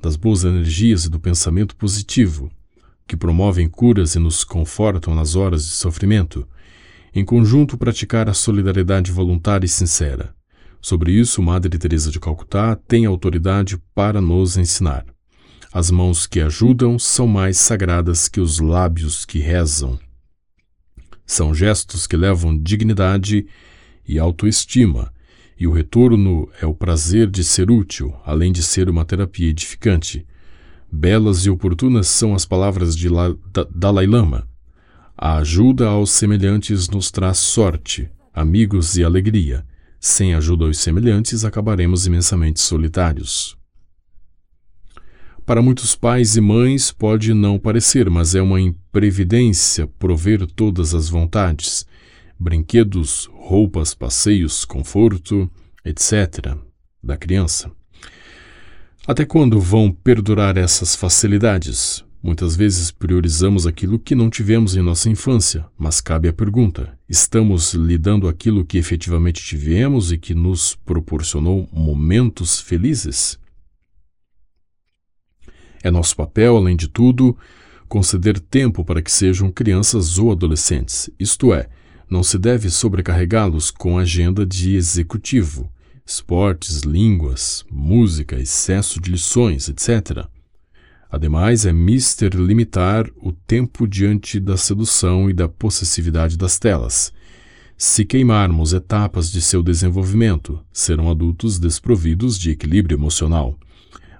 das 0.00 0.16
boas 0.16 0.42
energias 0.42 1.04
e 1.04 1.10
do 1.10 1.20
pensamento 1.20 1.76
positivo, 1.76 2.50
que 3.06 3.16
promovem 3.16 3.68
curas 3.68 4.14
e 4.14 4.18
nos 4.18 4.44
confortam 4.44 5.14
nas 5.14 5.36
horas 5.36 5.64
de 5.64 5.72
sofrimento. 5.72 6.46
Em 7.14 7.24
conjunto, 7.24 7.78
praticar 7.78 8.28
a 8.28 8.34
solidariedade 8.34 9.10
voluntária 9.12 9.64
e 9.64 9.68
sincera, 9.68 10.34
Sobre 10.86 11.10
isso, 11.10 11.42
Madre 11.42 11.76
Teresa 11.78 12.12
de 12.12 12.20
Calcutá 12.20 12.76
tem 12.76 13.06
autoridade 13.06 13.76
para 13.92 14.20
nos 14.20 14.56
ensinar. 14.56 15.04
As 15.72 15.90
mãos 15.90 16.28
que 16.28 16.40
ajudam 16.40 16.96
são 16.96 17.26
mais 17.26 17.58
sagradas 17.58 18.28
que 18.28 18.38
os 18.40 18.60
lábios 18.60 19.24
que 19.24 19.40
rezam. 19.40 19.98
São 21.26 21.52
gestos 21.52 22.06
que 22.06 22.16
levam 22.16 22.56
dignidade 22.56 23.48
e 24.06 24.16
autoestima, 24.16 25.12
e 25.58 25.66
o 25.66 25.72
retorno 25.72 26.48
é 26.60 26.66
o 26.66 26.72
prazer 26.72 27.28
de 27.28 27.42
ser 27.42 27.68
útil, 27.68 28.14
além 28.24 28.52
de 28.52 28.62
ser 28.62 28.88
uma 28.88 29.04
terapia 29.04 29.48
edificante. 29.48 30.24
Belas 30.98 31.44
e 31.44 31.50
oportunas 31.50 32.06
são 32.08 32.34
as 32.34 32.46
palavras 32.46 32.96
de 32.96 33.08
La, 33.08 33.34
da, 33.52 33.66
Dalai 33.70 34.06
Lama. 34.06 34.48
A 35.16 35.36
ajuda 35.36 35.88
aos 35.88 36.10
semelhantes 36.10 36.88
nos 36.88 37.10
traz 37.10 37.38
sorte, 37.38 38.10
amigos 38.32 38.96
e 38.96 39.04
alegria 39.04 39.64
sem 40.00 40.34
ajuda 40.34 40.64
aos 40.64 40.78
semelhantes, 40.78 41.44
acabaremos 41.44 42.06
imensamente 42.06 42.60
solitários. 42.60 43.56
Para 45.44 45.60
muitos 45.60 45.94
pais 45.94 46.36
e 46.36 46.40
mães 46.40 46.90
pode 46.92 47.34
não 47.34 47.58
parecer, 47.58 48.08
mas 48.08 48.34
é 48.34 48.40
uma 48.40 48.60
imprevidência 48.60 49.86
prover 49.98 50.46
todas 50.46 50.94
as 50.94 51.08
vontades: 51.08 51.86
brinquedos, 52.38 53.28
roupas, 53.32 53.94
passeios, 53.94 54.64
conforto, 54.64 55.50
etc. 55.84 56.56
da 57.02 57.16
criança. 57.16 57.70
Até 59.06 59.24
quando 59.24 59.60
vão 59.60 59.92
perdurar 59.92 60.56
essas 60.56 60.96
facilidades? 60.96 62.04
Muitas 62.20 62.56
vezes 62.56 62.90
priorizamos 62.90 63.64
aquilo 63.64 64.00
que 64.00 64.16
não 64.16 64.28
tivemos 64.28 64.74
em 64.74 64.82
nossa 64.82 65.08
infância, 65.08 65.64
mas 65.78 66.00
cabe 66.00 66.26
a 66.26 66.32
pergunta: 66.32 66.98
estamos 67.08 67.72
lidando 67.72 68.26
aquilo 68.26 68.64
que 68.64 68.76
efetivamente 68.76 69.44
tivemos 69.44 70.10
e 70.10 70.18
que 70.18 70.34
nos 70.34 70.74
proporcionou 70.74 71.68
momentos 71.72 72.58
felizes? 72.58 73.38
É 75.84 75.88
nosso 75.88 76.16
papel, 76.16 76.56
além 76.56 76.74
de 76.74 76.88
tudo, 76.88 77.38
conceder 77.88 78.40
tempo 78.40 78.84
para 78.84 79.00
que 79.00 79.12
sejam 79.12 79.52
crianças 79.52 80.18
ou 80.18 80.32
adolescentes, 80.32 81.08
isto 81.16 81.54
é, 81.54 81.68
não 82.10 82.24
se 82.24 82.36
deve 82.38 82.68
sobrecarregá-los 82.70 83.70
com 83.70 84.00
agenda 84.00 84.44
de 84.44 84.74
executivo. 84.74 85.70
Esportes, 86.06 86.82
línguas, 86.82 87.66
música, 87.68 88.38
excesso 88.38 89.00
de 89.00 89.10
lições, 89.10 89.68
etc. 89.68 90.28
Ademais, 91.10 91.66
é 91.66 91.72
mister 91.72 92.32
limitar 92.34 93.10
o 93.16 93.32
tempo 93.32 93.88
diante 93.88 94.38
da 94.38 94.56
sedução 94.56 95.28
e 95.28 95.32
da 95.32 95.48
possessividade 95.48 96.36
das 96.36 96.60
telas. 96.60 97.12
Se 97.76 98.04
queimarmos 98.04 98.72
etapas 98.72 99.30
de 99.30 99.42
seu 99.42 99.62
desenvolvimento, 99.62 100.60
serão 100.72 101.10
adultos 101.10 101.58
desprovidos 101.58 102.38
de 102.38 102.52
equilíbrio 102.52 102.96
emocional. 102.96 103.58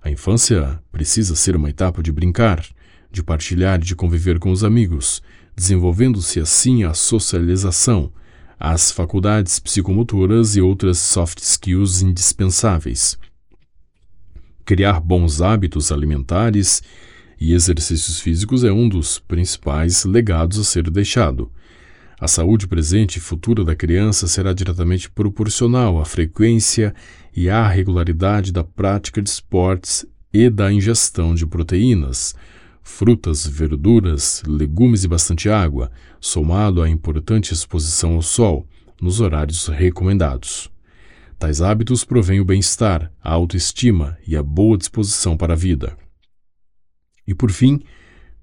A 0.03 0.11
infância 0.11 0.81
precisa 0.91 1.37
ser 1.37 1.55
uma 1.55 1.71
etapa 1.71 2.03
de 2.03 2.11
brincar, 2.11 2.67
de 3.11 3.23
partilhar 3.23 3.81
e 3.81 3.85
de 3.85 3.95
conviver 3.95 4.39
com 4.39 4.51
os 4.51 4.63
amigos, 4.63 5.23
desenvolvendo-se 5.55 6.41
assim 6.41 6.85
a 6.85 6.93
socialização, 6.93 8.13
as 8.59 8.91
faculdades 8.91 9.59
psicomotoras 9.59 10.57
e 10.57 10.61
outras 10.61 10.99
soft 10.99 11.39
skills 11.39 12.03
indispensáveis. 12.03 13.19
Criar 14.65 15.01
bons 15.01 15.41
hábitos 15.41 15.93
alimentares 15.93 16.83
e 17.41 17.53
exercícios 17.53 18.19
físicos 18.19 18.65
é 18.65 18.73
um 18.73 18.89
dos 18.89 19.19
principais 19.19 20.05
legados 20.05 20.59
a 20.59 20.65
ser 20.65 20.91
deixado. 20.91 21.51
A 22.19 22.27
saúde 22.27 22.67
presente 22.67 23.17
e 23.17 23.21
futura 23.21 23.63
da 23.63 23.77
criança 23.77 24.27
será 24.27 24.55
diretamente 24.55 25.11
proporcional 25.11 26.01
à 26.01 26.05
frequência 26.07 26.95
e 27.35 27.51
à 27.51 27.69
regularidade 27.69 28.53
da 28.53 28.65
prática 28.65 29.21
de 29.21 29.29
esportes 29.29 30.07
e 30.33 30.49
da 30.49 30.73
ingestão 30.73 31.35
de 31.35 31.47
proteínas, 31.47 32.35
frutas, 32.87 33.45
verduras, 33.45 34.43
legumes 34.47 35.03
e 35.03 35.09
bastante 35.09 35.51
água, 35.51 35.91
somado 36.21 36.81
à 36.81 36.89
importante 36.89 37.53
exposição 37.53 38.15
ao 38.15 38.23
sol, 38.23 38.65
nos 39.03 39.21
horários 39.21 39.67
recomendados. 39.67 40.71
Tais 41.37 41.61
hábitos 41.61 42.05
provêm 42.05 42.41
o 42.41 42.45
bem-estar, 42.45 43.13
a 43.23 43.33
autoestima 43.33 44.17
e 44.27 44.37
a 44.37 44.43
boa 44.43 44.79
disposição 44.79 45.37
para 45.37 45.53
a 45.53 45.57
vida. 45.57 45.99
E 47.27 47.35
por 47.35 47.51
fim, 47.51 47.83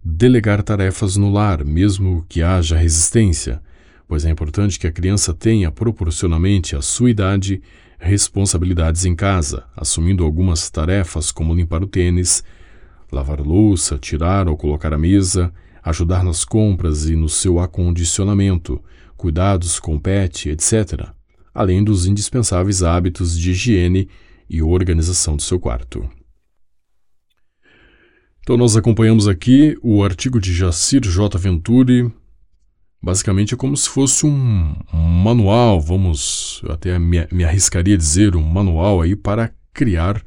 delegar 0.04 0.62
tarefas 0.62 1.16
no 1.16 1.32
lar, 1.32 1.64
mesmo 1.64 2.24
que 2.28 2.44
haja 2.44 2.78
resistência, 2.78 3.62
pois 4.08 4.26
é 4.26 4.30
importante 4.30 4.78
que 4.78 4.86
a 4.86 4.92
criança 4.92 5.34
tenha, 5.34 5.72
proporcionalmente 5.72 6.76
à 6.76 6.82
sua 6.82 7.10
idade, 7.10 7.62
responsabilidades 7.98 9.06
em 9.06 9.16
casa, 9.16 9.64
assumindo 9.76 10.24
algumas 10.24 10.70
tarefas 10.70 11.32
como 11.32 11.56
limpar 11.56 11.82
o 11.82 11.88
tênis, 11.88 12.44
lavar 13.14 13.40
louça, 13.40 13.98
tirar 13.98 14.48
ou 14.48 14.58
colocar 14.58 14.94
a 14.94 14.98
mesa, 14.98 15.54
ajudar 15.84 16.24
nas 16.24 16.44
compras 16.44 17.10
e 17.10 17.16
no 17.16 17.30
seu 17.30 17.60
acondicionamento, 17.60 18.82
cuidados 19.16 19.80
com 19.80 20.00
pet, 20.00 20.50
etc 20.50 21.14
além 21.54 21.84
dos 21.84 22.08
indispensáveis 22.08 22.82
hábitos 22.82 23.38
de 23.38 23.52
higiene 23.52 24.10
e 24.50 24.62
organização 24.62 25.36
do 25.36 25.42
seu 25.42 25.60
quarto. 25.60 26.10
Então, 28.40 28.58
nós 28.58 28.76
acompanhamos 28.76 29.28
aqui 29.28 29.78
o 29.82 30.04
artigo 30.04 30.40
de 30.40 30.54
Jacir 30.54 31.02
J. 31.02 31.38
Venturi. 31.38 32.12
Basicamente 33.02 33.54
é 33.54 33.58
como 33.58 33.76
se 33.78 33.88
fosse 33.88 34.26
um, 34.26 34.76
manual, 34.94 35.80
vamos, 35.80 36.62
eu 36.64 36.72
até 36.72 36.98
me, 36.98 37.26
me 37.32 37.44
arriscaria 37.44 37.96
a 37.96 37.98
dizer, 37.98 38.36
um 38.36 38.42
manual 38.42 39.02
aí 39.02 39.16
para 39.16 39.54
criar 39.74 40.24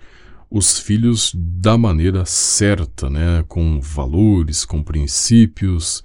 os 0.56 0.78
filhos 0.78 1.32
da 1.34 1.76
maneira 1.76 2.24
certa, 2.24 3.10
né? 3.10 3.44
com 3.46 3.78
valores, 3.78 4.64
com 4.64 4.82
princípios, 4.82 6.02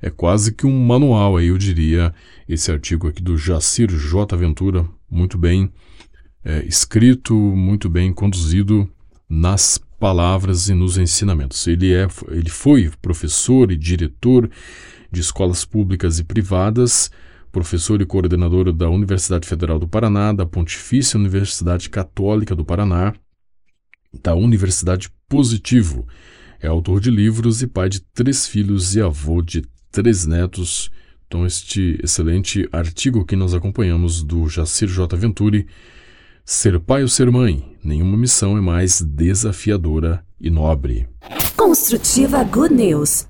é 0.00 0.08
quase 0.08 0.52
que 0.52 0.66
um 0.66 0.86
manual 0.86 1.36
aí, 1.36 1.48
eu 1.48 1.58
diria, 1.58 2.14
esse 2.48 2.72
artigo 2.72 3.08
aqui 3.08 3.22
do 3.22 3.36
Jacir 3.36 3.90
J. 3.90 4.34
Ventura, 4.38 4.88
muito 5.10 5.36
bem 5.36 5.70
é, 6.42 6.64
escrito, 6.64 7.34
muito 7.34 7.90
bem 7.90 8.10
conduzido 8.10 8.88
nas 9.28 9.76
palavras 9.98 10.70
e 10.70 10.74
nos 10.74 10.96
ensinamentos. 10.96 11.66
Ele, 11.66 11.92
é, 11.92 12.08
ele 12.30 12.48
foi 12.48 12.90
professor 13.02 13.70
e 13.70 13.76
diretor 13.76 14.50
de 15.12 15.20
escolas 15.20 15.66
públicas 15.66 16.18
e 16.18 16.24
privadas, 16.24 17.10
professor 17.52 18.00
e 18.00 18.06
coordenador 18.06 18.72
da 18.72 18.88
Universidade 18.88 19.46
Federal 19.46 19.78
do 19.78 19.86
Paraná, 19.86 20.32
da 20.32 20.46
Pontifícia 20.46 21.18
Universidade 21.18 21.90
Católica 21.90 22.54
do 22.54 22.64
Paraná, 22.64 23.12
da 24.12 24.34
Universidade 24.34 25.10
Positivo. 25.28 26.06
É 26.60 26.68
autor 26.68 27.00
de 27.00 27.10
livros 27.10 27.62
e 27.62 27.66
pai 27.66 27.88
de 27.88 28.00
três 28.00 28.46
filhos 28.46 28.94
e 28.94 29.00
avô 29.00 29.42
de 29.42 29.62
três 29.90 30.26
netos. 30.26 30.90
Então, 31.26 31.46
este 31.46 31.98
excelente 32.02 32.68
artigo 32.72 33.24
que 33.24 33.36
nós 33.36 33.54
acompanhamos 33.54 34.22
do 34.22 34.48
Jacir 34.48 34.88
J. 34.88 35.16
Venturi, 35.16 35.66
Ser 36.52 36.80
pai 36.80 37.02
ou 37.02 37.08
ser 37.08 37.30
mãe, 37.30 37.76
nenhuma 37.82 38.16
missão 38.16 38.58
é 38.58 38.60
mais 38.60 39.00
desafiadora 39.00 40.24
e 40.40 40.50
nobre. 40.50 41.06
Construtiva 41.56 42.42
Good 42.42 42.74
News. 42.74 43.28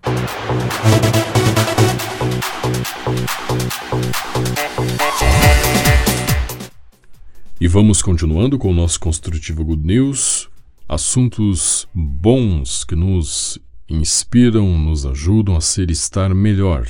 E 7.61 7.69
vamos 7.69 8.01
continuando 8.01 8.59
com 8.59 8.71
o 8.71 8.75
nosso 8.75 8.99
Construtiva 8.99 9.63
Good 9.63 9.87
News, 9.87 10.49
assuntos 10.91 11.89
bons 11.95 12.83
que 12.83 12.97
nos 12.97 13.61
inspiram, 13.89 14.77
nos 14.77 15.07
ajudam 15.07 15.57
a 15.57 15.61
ser 15.61 15.89
estar 15.89 16.35
melhor. 16.35 16.85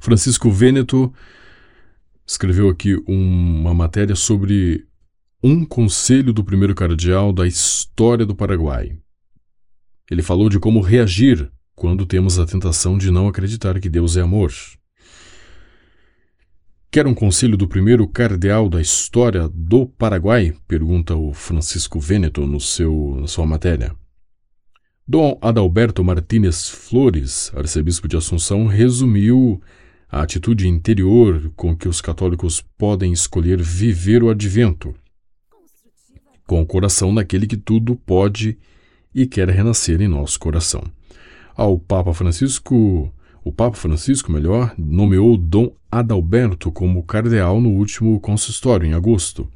Francisco 0.00 0.50
Vêneto 0.50 1.12
escreveu 2.26 2.70
aqui 2.70 2.96
uma 3.06 3.74
matéria 3.74 4.16
sobre 4.16 4.86
um 5.44 5.66
conselho 5.66 6.32
do 6.32 6.42
primeiro 6.42 6.74
cardeal 6.74 7.30
da 7.30 7.46
história 7.46 8.24
do 8.24 8.34
Paraguai. 8.34 8.96
Ele 10.10 10.22
falou 10.22 10.48
de 10.48 10.58
como 10.58 10.80
reagir 10.80 11.52
quando 11.74 12.06
temos 12.06 12.38
a 12.38 12.46
tentação 12.46 12.96
de 12.96 13.10
não 13.10 13.28
acreditar 13.28 13.78
que 13.78 13.90
Deus 13.90 14.16
é 14.16 14.22
amor. 14.22 14.50
Quer 16.90 17.06
um 17.06 17.12
conselho 17.12 17.54
do 17.54 17.68
primeiro 17.68 18.08
cardeal 18.08 18.66
da 18.66 18.80
história 18.80 19.46
do 19.46 19.86
Paraguai? 19.86 20.54
pergunta 20.66 21.14
o 21.14 21.34
Francisco 21.34 22.00
Vêneto 22.00 22.46
no 22.46 22.58
seu, 22.58 23.18
na 23.20 23.26
sua 23.26 23.44
matéria. 23.44 23.94
Dom 25.06 25.38
Adalberto 25.42 26.02
Martínez 26.02 26.66
Flores, 26.66 27.52
arcebispo 27.54 28.08
de 28.08 28.16
Assunção, 28.16 28.66
resumiu 28.66 29.60
a 30.10 30.22
atitude 30.22 30.66
interior 30.66 31.52
com 31.54 31.76
que 31.76 31.86
os 31.86 32.00
católicos 32.00 32.62
podem 32.78 33.12
escolher 33.12 33.60
viver 33.60 34.22
o 34.22 34.30
advento, 34.30 34.94
com 36.46 36.62
o 36.62 36.66
coração 36.66 37.12
naquele 37.12 37.46
que 37.46 37.58
tudo 37.58 37.96
pode 37.96 38.56
e 39.14 39.26
quer 39.26 39.50
renascer 39.50 40.00
em 40.00 40.08
nosso 40.08 40.40
coração. 40.40 40.82
Ao 41.54 41.78
Papa 41.78 42.14
Francisco, 42.14 43.12
o 43.48 43.52
Papa 43.52 43.78
Francisco, 43.78 44.30
melhor, 44.30 44.74
nomeou 44.76 45.34
Dom 45.34 45.72
Adalberto 45.90 46.70
como 46.70 47.02
cardeal 47.02 47.62
no 47.62 47.70
último 47.70 48.20
consistório, 48.20 48.86
em 48.86 48.92
agosto. 48.92 49.48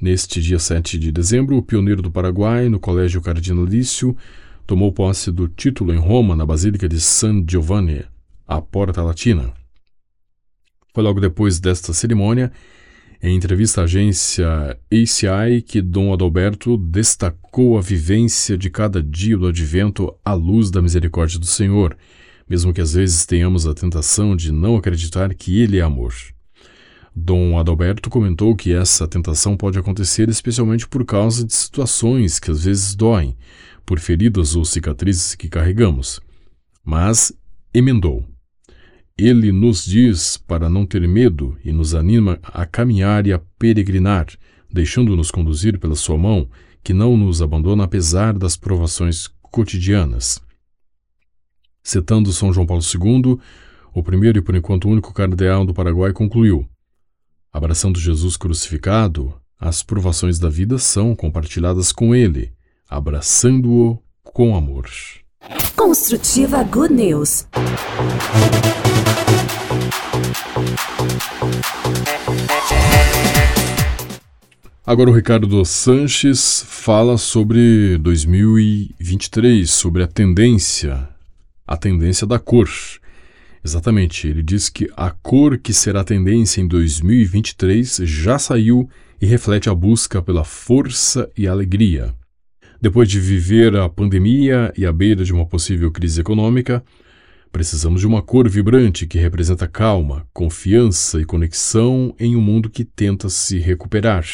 Neste 0.00 0.42
dia 0.42 0.58
7 0.58 0.98
de 0.98 1.12
dezembro, 1.12 1.56
o 1.56 1.62
pioneiro 1.62 2.02
do 2.02 2.10
Paraguai, 2.10 2.68
no 2.68 2.80
Colégio 2.80 3.22
Cardinalício, 3.22 4.16
tomou 4.66 4.90
posse 4.90 5.30
do 5.30 5.46
título 5.46 5.94
em 5.94 5.96
Roma, 5.96 6.34
na 6.34 6.44
Basílica 6.44 6.88
de 6.88 6.98
San 6.98 7.44
Giovanni, 7.48 8.04
a 8.48 8.60
Porta 8.60 9.00
Latina. 9.00 9.52
Foi 10.92 11.04
logo 11.04 11.20
depois 11.20 11.60
desta 11.60 11.92
cerimônia, 11.92 12.50
em 13.22 13.36
entrevista 13.36 13.82
à 13.82 13.84
agência 13.84 14.76
ACI, 14.90 15.62
que 15.64 15.80
Dom 15.80 16.12
Adalberto 16.12 16.76
destacou 16.76 17.78
a 17.78 17.80
vivência 17.80 18.58
de 18.58 18.68
cada 18.68 19.00
dia 19.00 19.38
do 19.38 19.46
advento 19.46 20.12
à 20.24 20.32
luz 20.32 20.68
da 20.68 20.82
misericórdia 20.82 21.38
do 21.38 21.46
Senhor, 21.46 21.96
mesmo 22.50 22.74
que 22.74 22.80
às 22.80 22.94
vezes 22.94 23.24
tenhamos 23.24 23.64
a 23.64 23.72
tentação 23.72 24.34
de 24.34 24.50
não 24.50 24.76
acreditar 24.76 25.32
que 25.32 25.60
Ele 25.60 25.78
é 25.78 25.82
amor. 25.82 26.12
Dom 27.14 27.56
Adalberto 27.56 28.10
comentou 28.10 28.56
que 28.56 28.72
essa 28.72 29.06
tentação 29.06 29.56
pode 29.56 29.78
acontecer 29.78 30.28
especialmente 30.28 30.88
por 30.88 31.04
causa 31.04 31.46
de 31.46 31.54
situações 31.54 32.40
que 32.40 32.50
às 32.50 32.64
vezes 32.64 32.96
doem, 32.96 33.36
por 33.86 34.00
feridas 34.00 34.56
ou 34.56 34.64
cicatrizes 34.64 35.36
que 35.36 35.48
carregamos. 35.48 36.20
Mas 36.84 37.32
emendou. 37.72 38.26
Ele 39.16 39.52
nos 39.52 39.84
diz 39.84 40.36
para 40.36 40.68
não 40.68 40.84
ter 40.84 41.06
medo 41.06 41.56
e 41.64 41.70
nos 41.70 41.94
anima 41.94 42.40
a 42.42 42.66
caminhar 42.66 43.28
e 43.28 43.32
a 43.32 43.40
peregrinar, 43.58 44.26
deixando-nos 44.72 45.30
conduzir 45.30 45.78
pela 45.78 45.94
sua 45.94 46.18
mão, 46.18 46.48
que 46.82 46.92
não 46.92 47.16
nos 47.16 47.42
abandona 47.42 47.84
apesar 47.84 48.36
das 48.36 48.56
provações 48.56 49.28
cotidianas. 49.40 50.40
Citando 51.82 52.32
São 52.32 52.52
João 52.52 52.66
Paulo 52.66 52.82
II, 52.82 53.38
o 53.94 54.02
primeiro 54.02 54.38
e 54.38 54.42
por 54.42 54.54
enquanto 54.54 54.88
único 54.88 55.12
cardeal 55.12 55.64
do 55.64 55.74
Paraguai 55.74 56.12
concluiu: 56.12 56.68
Abraçando 57.52 57.98
Jesus 57.98 58.36
crucificado, 58.36 59.34
as 59.58 59.82
provações 59.82 60.38
da 60.38 60.48
vida 60.48 60.78
são 60.78 61.14
compartilhadas 61.14 61.92
com 61.92 62.14
ele, 62.14 62.52
abraçando-o 62.88 64.02
com 64.22 64.56
amor. 64.56 64.88
Construtiva 65.76 66.62
Good 66.64 66.94
News. 66.94 67.46
Agora 74.86 75.10
o 75.10 75.14
Ricardo 75.14 75.64
Sanches 75.64 76.64
fala 76.66 77.16
sobre 77.16 77.96
2023, 77.98 79.70
sobre 79.70 80.02
a 80.02 80.06
tendência, 80.08 81.08
a 81.70 81.76
tendência 81.76 82.26
da 82.26 82.36
cor. 82.36 82.68
Exatamente, 83.64 84.26
ele 84.26 84.42
diz 84.42 84.68
que 84.68 84.90
a 84.96 85.10
cor 85.10 85.56
que 85.56 85.72
será 85.72 86.02
tendência 86.02 86.60
em 86.60 86.66
2023 86.66 88.00
já 88.02 88.40
saiu 88.40 88.90
e 89.22 89.26
reflete 89.26 89.70
a 89.70 89.74
busca 89.74 90.20
pela 90.20 90.42
força 90.42 91.30
e 91.38 91.46
alegria. 91.46 92.12
Depois 92.82 93.08
de 93.08 93.20
viver 93.20 93.76
a 93.76 93.88
pandemia 93.88 94.72
e 94.76 94.84
à 94.84 94.92
beira 94.92 95.22
de 95.22 95.32
uma 95.32 95.46
possível 95.46 95.92
crise 95.92 96.20
econômica, 96.20 96.82
precisamos 97.52 98.00
de 98.00 98.06
uma 98.06 98.20
cor 98.20 98.48
vibrante 98.48 99.06
que 99.06 99.18
representa 99.18 99.68
calma, 99.68 100.26
confiança 100.32 101.20
e 101.20 101.24
conexão 101.24 102.16
em 102.18 102.34
um 102.34 102.40
mundo 102.40 102.68
que 102.68 102.84
tenta 102.84 103.28
se 103.28 103.58
recuperar. 103.58 104.24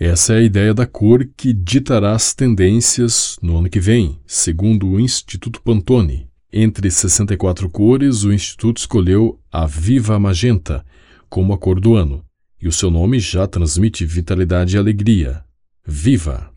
Essa 0.00 0.34
é 0.34 0.36
a 0.36 0.42
ideia 0.42 0.72
da 0.72 0.86
cor 0.86 1.28
que 1.36 1.52
ditará 1.52 2.12
as 2.12 2.32
tendências 2.32 3.36
no 3.42 3.58
ano 3.58 3.68
que 3.68 3.80
vem, 3.80 4.16
segundo 4.24 4.86
o 4.86 5.00
Instituto 5.00 5.60
Pantone. 5.60 6.30
Entre 6.52 6.88
64 6.88 7.68
cores, 7.68 8.22
o 8.22 8.32
Instituto 8.32 8.78
escolheu 8.78 9.40
a 9.50 9.66
Viva 9.66 10.16
Magenta 10.16 10.86
como 11.28 11.52
a 11.52 11.58
cor 11.58 11.80
do 11.80 11.96
ano, 11.96 12.24
e 12.62 12.68
o 12.68 12.72
seu 12.72 12.92
nome 12.92 13.18
já 13.18 13.44
transmite 13.48 14.04
vitalidade 14.04 14.76
e 14.76 14.78
alegria. 14.78 15.42
Viva! 15.84 16.48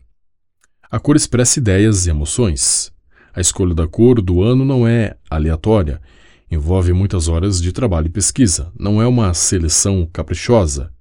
A 0.88 1.00
cor 1.00 1.16
expressa 1.16 1.58
ideias 1.58 2.06
e 2.06 2.10
emoções. 2.10 2.92
A 3.34 3.40
escolha 3.40 3.74
da 3.74 3.88
cor 3.88 4.22
do 4.22 4.40
ano 4.40 4.64
não 4.64 4.86
é 4.86 5.16
aleatória, 5.28 6.00
envolve 6.48 6.92
muitas 6.92 7.26
horas 7.26 7.60
de 7.60 7.72
trabalho 7.72 8.06
e 8.06 8.10
pesquisa, 8.10 8.70
não 8.78 9.02
é 9.02 9.06
uma 9.06 9.34
seleção 9.34 10.08
caprichosa. 10.12 10.92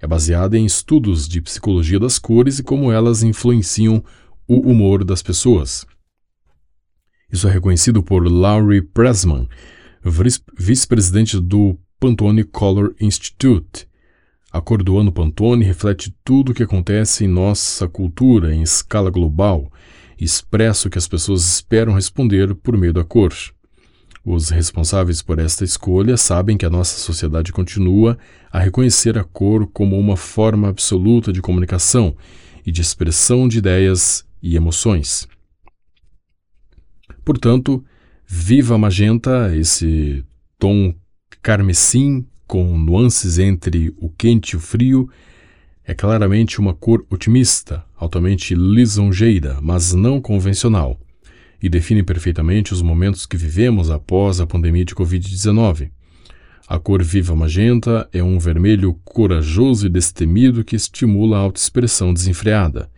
É 0.00 0.06
baseada 0.06 0.56
em 0.56 0.64
estudos 0.64 1.26
de 1.26 1.40
psicologia 1.40 1.98
das 1.98 2.18
cores 2.18 2.58
e 2.58 2.62
como 2.62 2.92
elas 2.92 3.22
influenciam 3.22 4.02
o 4.46 4.60
humor 4.60 5.04
das 5.04 5.22
pessoas. 5.22 5.84
Isso 7.30 7.48
é 7.48 7.50
reconhecido 7.50 8.02
por 8.02 8.26
Laurie 8.26 8.80
Pressman, 8.80 9.48
vice-presidente 10.56 11.38
do 11.40 11.78
Pantone 12.00 12.44
Color 12.44 12.94
Institute. 13.00 13.86
A 14.50 14.60
cor 14.60 14.82
do 14.82 14.98
ano 14.98 15.12
Pantone 15.12 15.64
reflete 15.64 16.14
tudo 16.24 16.52
o 16.52 16.54
que 16.54 16.62
acontece 16.62 17.24
em 17.24 17.28
nossa 17.28 17.86
cultura 17.86 18.54
em 18.54 18.62
escala 18.62 19.10
global 19.10 19.70
e 20.18 20.24
expressa 20.24 20.88
o 20.88 20.90
que 20.90 20.96
as 20.96 21.06
pessoas 21.06 21.44
esperam 21.44 21.92
responder 21.92 22.54
por 22.54 22.76
meio 22.76 22.94
da 22.94 23.04
cor. 23.04 23.34
Os 24.30 24.50
responsáveis 24.50 25.22
por 25.22 25.38
esta 25.38 25.64
escolha 25.64 26.14
sabem 26.18 26.58
que 26.58 26.66
a 26.66 26.68
nossa 26.68 26.98
sociedade 26.98 27.50
continua 27.50 28.18
a 28.52 28.58
reconhecer 28.58 29.16
a 29.16 29.24
cor 29.24 29.66
como 29.68 29.98
uma 29.98 30.18
forma 30.18 30.68
absoluta 30.68 31.32
de 31.32 31.40
comunicação 31.40 32.14
e 32.66 32.70
de 32.70 32.82
expressão 32.82 33.48
de 33.48 33.56
ideias 33.56 34.26
e 34.42 34.54
emoções. 34.54 35.26
Portanto, 37.24 37.82
viva 38.26 38.76
magenta, 38.76 39.56
esse 39.56 40.22
tom 40.58 40.94
carmesim 41.40 42.26
com 42.46 42.76
nuances 42.76 43.38
entre 43.38 43.94
o 43.96 44.10
quente 44.10 44.50
e 44.50 44.56
o 44.56 44.60
frio, 44.60 45.08
é 45.82 45.94
claramente 45.94 46.60
uma 46.60 46.74
cor 46.74 47.02
otimista, 47.08 47.82
altamente 47.96 48.54
lisonjeira, 48.54 49.58
mas 49.62 49.94
não 49.94 50.20
convencional, 50.20 51.00
e 51.62 51.68
define 51.68 52.02
perfeitamente 52.02 52.72
os 52.72 52.82
momentos 52.82 53.26
que 53.26 53.36
vivemos 53.36 53.90
após 53.90 54.40
a 54.40 54.46
pandemia 54.46 54.84
de 54.84 54.94
Covid-19. 54.94 55.90
A 56.68 56.78
cor 56.78 57.02
viva 57.02 57.34
magenta 57.34 58.08
é 58.12 58.22
um 58.22 58.38
vermelho 58.38 58.94
corajoso 59.04 59.86
e 59.86 59.88
destemido 59.90 60.62
que 60.62 60.76
estimula 60.76 61.38
a 61.38 61.40
autoexpressão 61.40 62.12
desenfreada. 62.12 62.90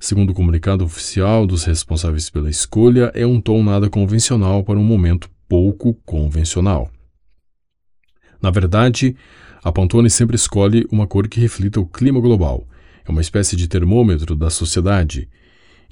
Segundo 0.00 0.30
o 0.30 0.34
comunicado 0.34 0.84
oficial 0.84 1.46
dos 1.46 1.64
responsáveis 1.64 2.28
pela 2.28 2.50
escolha, 2.50 3.12
é 3.14 3.26
um 3.26 3.40
tom 3.40 3.62
nada 3.62 3.88
convencional 3.88 4.64
para 4.64 4.78
um 4.78 4.82
momento 4.82 5.30
pouco 5.48 5.94
convencional. 6.04 6.90
Na 8.40 8.50
verdade, 8.50 9.14
a 9.62 9.70
Pantone 9.70 10.10
sempre 10.10 10.34
escolhe 10.34 10.84
uma 10.90 11.06
cor 11.06 11.28
que 11.28 11.38
reflita 11.38 11.78
o 11.78 11.86
clima 11.86 12.18
global. 12.18 12.66
É 13.06 13.10
uma 13.12 13.20
espécie 13.20 13.54
de 13.54 13.68
termômetro 13.68 14.34
da 14.34 14.50
sociedade. 14.50 15.28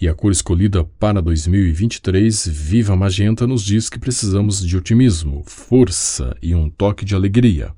E 0.01 0.09
a 0.09 0.15
cor 0.15 0.33
escolhida 0.33 0.83
para 0.83 1.21
2023, 1.21 2.49
Viva 2.49 2.97
Magenta, 2.97 3.47
nos 3.47 3.63
diz 3.63 3.91
que 3.91 3.99
precisamos 3.99 4.67
de 4.67 4.75
otimismo, 4.75 5.43
força 5.45 6.35
e 6.41 6.55
um 6.55 6.71
toque 6.71 7.05
de 7.05 7.15
alegria. 7.15 7.75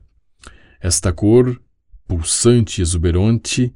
Esta 0.80 1.12
cor, 1.12 1.60
pulsante 2.06 2.80
e 2.80 2.82
exuberante, 2.82 3.74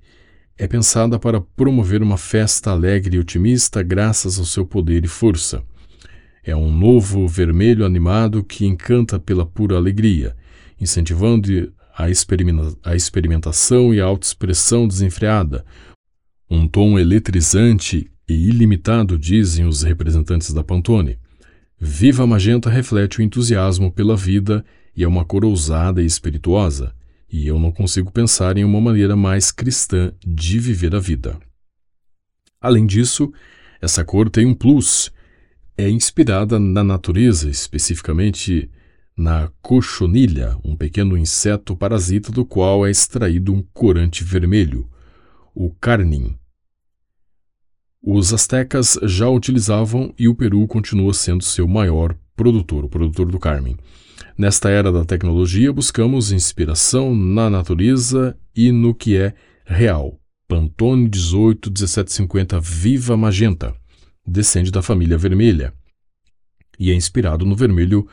é 0.56 0.68
pensada 0.68 1.18
para 1.18 1.40
promover 1.40 2.00
uma 2.00 2.16
festa 2.16 2.70
alegre 2.70 3.16
e 3.16 3.18
otimista 3.18 3.82
graças 3.82 4.38
ao 4.38 4.44
seu 4.44 4.64
poder 4.64 5.04
e 5.04 5.08
força. 5.08 5.60
É 6.44 6.54
um 6.54 6.70
novo 6.70 7.26
vermelho 7.26 7.84
animado 7.84 8.44
que 8.44 8.64
encanta 8.64 9.18
pela 9.18 9.44
pura 9.44 9.74
alegria, 9.74 10.36
incentivando 10.80 11.72
a, 11.96 12.08
experimenta 12.08 12.78
a 12.84 12.94
experimentação 12.94 13.92
e 13.92 14.00
a 14.00 14.04
autoexpressão 14.04 14.86
desenfreada. 14.86 15.66
Um 16.48 16.68
tom 16.68 16.96
eletrizante 16.96 18.08
e 18.28 18.48
ilimitado, 18.48 19.18
dizem 19.18 19.66
os 19.66 19.82
representantes 19.82 20.52
da 20.52 20.64
Pantone. 20.64 21.18
Viva 21.78 22.26
Magenta 22.26 22.70
reflete 22.70 23.20
o 23.20 23.22
entusiasmo 23.22 23.92
pela 23.92 24.16
vida 24.16 24.64
e 24.96 25.04
é 25.04 25.08
uma 25.08 25.24
cor 25.24 25.44
ousada 25.44 26.02
e 26.02 26.06
espirituosa 26.06 26.94
e 27.30 27.46
eu 27.46 27.58
não 27.58 27.72
consigo 27.72 28.10
pensar 28.10 28.56
em 28.56 28.64
uma 28.64 28.80
maneira 28.80 29.16
mais 29.16 29.50
cristã 29.50 30.12
de 30.24 30.58
viver 30.58 30.94
a 30.94 31.00
vida. 31.00 31.38
Além 32.60 32.86
disso, 32.86 33.32
essa 33.80 34.04
cor 34.04 34.30
tem 34.30 34.46
um 34.46 34.54
plus. 34.54 35.12
É 35.76 35.88
inspirada 35.90 36.58
na 36.58 36.82
natureza, 36.82 37.50
especificamente 37.50 38.70
na 39.16 39.50
cochonilha, 39.60 40.56
um 40.64 40.76
pequeno 40.76 41.16
inseto 41.16 41.76
parasita 41.76 42.32
do 42.32 42.44
qual 42.44 42.86
é 42.86 42.90
extraído 42.90 43.52
um 43.52 43.62
corante 43.74 44.24
vermelho, 44.24 44.88
o 45.54 45.70
carnim. 45.70 46.34
Os 48.02 48.32
astecas 48.32 48.98
já 49.02 49.28
utilizavam 49.28 50.14
e 50.18 50.28
o 50.28 50.34
Peru 50.34 50.66
continua 50.66 51.12
sendo 51.12 51.42
seu 51.42 51.66
maior 51.66 52.16
produtor, 52.36 52.84
o 52.84 52.88
produtor 52.88 53.30
do 53.30 53.38
carmim. 53.38 53.76
Nesta 54.38 54.68
era 54.68 54.92
da 54.92 55.04
tecnologia, 55.04 55.72
buscamos 55.72 56.30
inspiração 56.30 57.14
na 57.14 57.48
natureza 57.48 58.36
e 58.54 58.70
no 58.70 58.94
que 58.94 59.16
é 59.16 59.34
real. 59.64 60.20
Pantone 60.46 61.08
18 61.08 61.70
1750 61.70 62.60
Viva 62.60 63.16
Magenta 63.16 63.74
descende 64.26 64.70
da 64.70 64.82
família 64.82 65.16
vermelha 65.16 65.72
e 66.78 66.90
é 66.90 66.94
inspirado 66.94 67.44
no 67.44 67.56
vermelho 67.56 68.06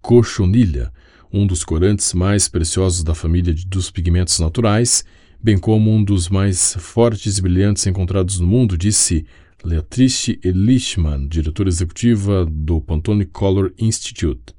cochonilha, 0.00 0.92
um 1.32 1.46
dos 1.46 1.64
corantes 1.64 2.12
mais 2.14 2.48
preciosos 2.48 3.02
da 3.02 3.14
família 3.14 3.54
dos 3.66 3.90
pigmentos 3.90 4.38
naturais, 4.38 5.04
bem 5.42 5.58
como 5.58 5.90
um 5.90 6.02
dos 6.02 6.28
mais 6.28 6.74
fortes 6.78 7.38
e 7.38 7.42
brilhantes 7.42 7.86
encontrados 7.86 8.40
no 8.40 8.46
mundo, 8.46 8.76
disse 8.76 9.26
Leatrice 9.64 10.38
Elishman, 10.42 11.26
diretora 11.28 11.68
executiva 11.68 12.46
do 12.46 12.80
Pantone 12.80 13.24
Color 13.24 13.72
Institute 13.78 14.58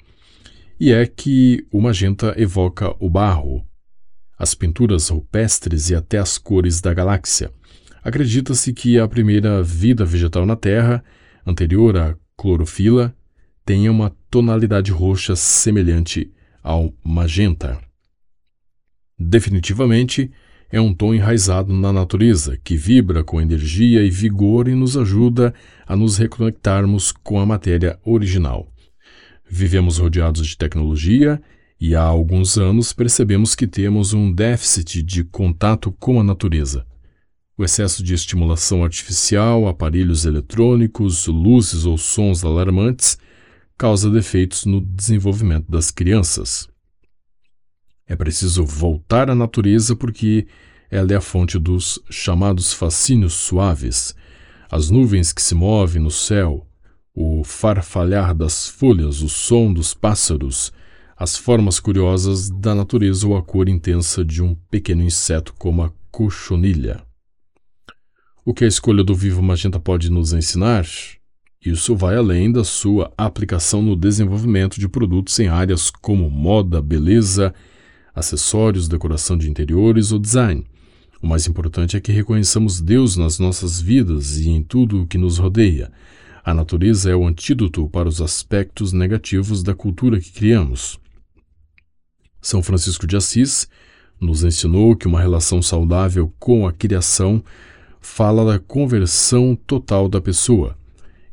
e 0.79 0.93
é 0.93 1.05
que 1.05 1.67
o 1.71 1.81
magenta 1.81 2.33
evoca 2.37 2.95
o 2.99 3.09
barro, 3.09 3.65
as 4.37 4.55
pinturas 4.55 5.09
rupestres 5.09 5.89
e 5.89 5.95
até 5.95 6.17
as 6.17 6.37
cores 6.37 6.79
da 6.79 6.93
galáxia. 6.93 7.51
Acredita-se 8.01 8.71
que 8.71 8.97
a 8.97 9.07
primeira 9.07 9.61
vida 9.61 10.05
vegetal 10.05 10.45
na 10.45 10.55
Terra, 10.55 11.03
anterior 11.45 11.97
à 11.97 12.15
clorofila, 12.37 13.13
tenha 13.65 13.91
uma 13.91 14.15
tonalidade 14.31 14.89
roxa 14.89 15.35
semelhante 15.35 16.31
ao 16.63 16.93
magenta. 17.03 17.77
Definitivamente, 19.19 20.31
é 20.71 20.79
um 20.79 20.93
tom 20.93 21.13
enraizado 21.13 21.73
na 21.73 21.91
natureza, 21.91 22.58
que 22.63 22.77
vibra 22.77 23.23
com 23.23 23.41
energia 23.41 24.03
e 24.03 24.10
vigor 24.10 24.67
e 24.67 24.75
nos 24.75 24.95
ajuda 24.95 25.53
a 25.88 25.95
nos 25.95 26.17
reconectarmos 26.17 27.12
com 27.12 27.39
a 27.39 27.45
matéria 27.45 27.99
original. 28.05 28.71
Vivemos 29.49 29.97
rodeados 29.97 30.45
de 30.45 30.58
tecnologia 30.58 31.41
e 31.82 31.95
há 31.95 32.03
alguns 32.03 32.58
anos 32.58 32.93
percebemos 32.93 33.55
que 33.55 33.65
temos 33.65 34.13
um 34.13 34.32
déficit 34.32 35.01
de 35.01 35.23
contato 35.23 35.91
com 35.93 36.19
a 36.19 36.23
natureza. 36.23 36.86
O 37.58 37.63
excesso 37.63 38.03
de 38.03 38.13
estimulação 38.13 38.84
artificial, 38.84 39.67
aparelhos 39.67 40.25
eletrônicos, 40.25 41.25
luzes 41.27 41.86
ou 41.86 41.97
sons 41.97 42.45
alarmantes 42.45 43.17
causa 43.77 44.10
defeitos 44.10 44.65
no 44.65 44.82
desenvolvimento 44.82 45.69
das 45.69 45.89
crianças. 45.89 46.69
É 48.10 48.15
preciso 48.15 48.65
voltar 48.65 49.30
à 49.30 49.36
natureza 49.36 49.95
porque 49.95 50.48
ela 50.89 51.13
é 51.13 51.15
a 51.15 51.22
fonte 51.22 51.60
dos 51.60 52.02
chamados 52.10 52.74
fascínios 52.74 53.34
suaves, 53.34 54.15
as 54.67 54.89
nuvens 54.89 55.32
que 55.32 55.43
se 55.43 55.54
movem 55.54 56.02
no 56.02 56.10
céu, 56.10 56.65
o 57.13 57.43
farfalhar 57.43 58.34
das 58.34 58.67
folhas, 58.67 59.22
o 59.22 59.30
som 59.30 59.72
dos 59.72 59.93
pássaros, 59.93 60.74
as 61.15 61.38
formas 61.38 61.80
curiosas 61.80 62.50
da 62.50 62.74
natureza 62.74 63.28
ou 63.28 63.38
a 63.38 63.43
cor 63.43 63.69
intensa 63.69 64.26
de 64.26 64.41
um 64.41 64.56
pequeno 64.72 65.04
inseto 65.04 65.54
como 65.54 65.84
a 65.84 65.91
cochonilha. 66.10 67.04
O 68.43 68.56
que 68.56 68.65
a 68.65 68.67
escolha 68.67 69.04
do 69.04 69.13
Vivo 69.13 69.43
Magenta 69.43 69.80
pode 69.80 70.10
nos 70.10 70.34
ensinar? 70.34 70.88
Isso 71.63 71.95
vai 71.95 72.15
além 72.15 72.52
da 72.52 72.63
sua 72.63 73.13
aplicação 73.15 73.84
no 73.84 73.95
desenvolvimento 73.95 74.80
de 74.80 74.89
produtos 74.89 75.38
em 75.39 75.48
áreas 75.48 75.91
como 75.91 76.28
moda, 76.28 76.82
beleza, 76.82 77.54
acessórios, 78.19 78.88
decoração 78.88 79.38
de 79.38 79.49
interiores 79.49 80.12
ou 80.12 80.19
design. 80.19 80.65
O 81.21 81.27
mais 81.27 81.47
importante 81.47 81.97
é 81.97 81.99
que 81.99 82.12
reconheçamos 82.12 82.79
Deus 82.79 83.17
nas 83.17 83.39
nossas 83.39 83.82
vidas 83.82 84.38
e 84.38 84.49
em 84.49 84.63
tudo 84.63 85.01
o 85.01 85.08
que 85.08 85.17
nos 85.17 85.38
rodeia. 85.38 85.91
A 86.43 86.53
natureza 86.53 87.10
é 87.10 87.15
o 87.15 87.25
antídoto 87.25 87.89
para 87.89 88.08
os 88.08 88.21
aspectos 88.21 88.93
negativos 88.93 89.63
da 89.63 89.73
cultura 89.73 90.19
que 90.19 90.32
criamos. 90.32 90.99
São 92.41 92.63
Francisco 92.63 93.05
de 93.05 93.17
Assis 93.17 93.67
nos 94.19 94.43
ensinou 94.43 94.95
que 94.95 95.08
uma 95.08 95.19
relação 95.19 95.62
saudável 95.62 96.34
com 96.39 96.67
a 96.67 96.71
criação 96.71 97.43
fala 97.99 98.53
da 98.53 98.60
conversão 98.60 99.58
total 99.67 100.08
da 100.08 100.21
pessoa 100.21 100.77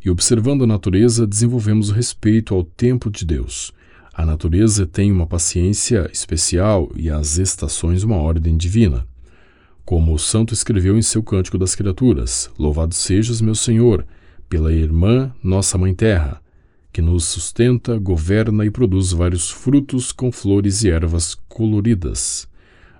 e 0.07 0.11
observando 0.11 0.63
a 0.63 0.67
natureza, 0.69 1.27
desenvolvemos 1.27 1.91
o 1.91 1.93
respeito 1.93 2.55
ao 2.55 2.63
tempo 2.63 3.11
de 3.11 3.25
Deus. 3.25 3.73
A 4.17 4.25
natureza 4.25 4.87
tem 4.87 5.13
uma 5.13 5.27
paciência 5.27 6.09
especial 6.11 6.91
e 6.97 7.11
as 7.11 7.37
estações 7.37 8.03
uma 8.03 8.17
ordem 8.17 8.57
divina. 8.57 9.07
Como 9.85 10.15
o 10.15 10.19
santo 10.19 10.55
escreveu 10.55 10.97
em 10.97 11.03
seu 11.03 11.23
Cântico 11.23 11.59
das 11.59 11.75
Criaturas: 11.75 12.51
Louvado 12.59 12.95
sejas, 12.95 13.43
meu 13.43 13.55
Senhor, 13.55 14.07
pela 14.49 14.73
irmã, 14.73 15.31
nossa 15.45 15.77
Mãe 15.77 15.93
Terra, 15.93 16.41
que 16.91 17.03
nos 17.03 17.27
sustenta, 17.27 17.99
governa 17.99 18.65
e 18.65 18.71
produz 18.71 19.13
vários 19.13 19.51
frutos 19.51 20.13
com 20.13 20.33
flores 20.33 20.83
e 20.83 20.89
ervas 20.89 21.35
coloridas. 21.47 22.49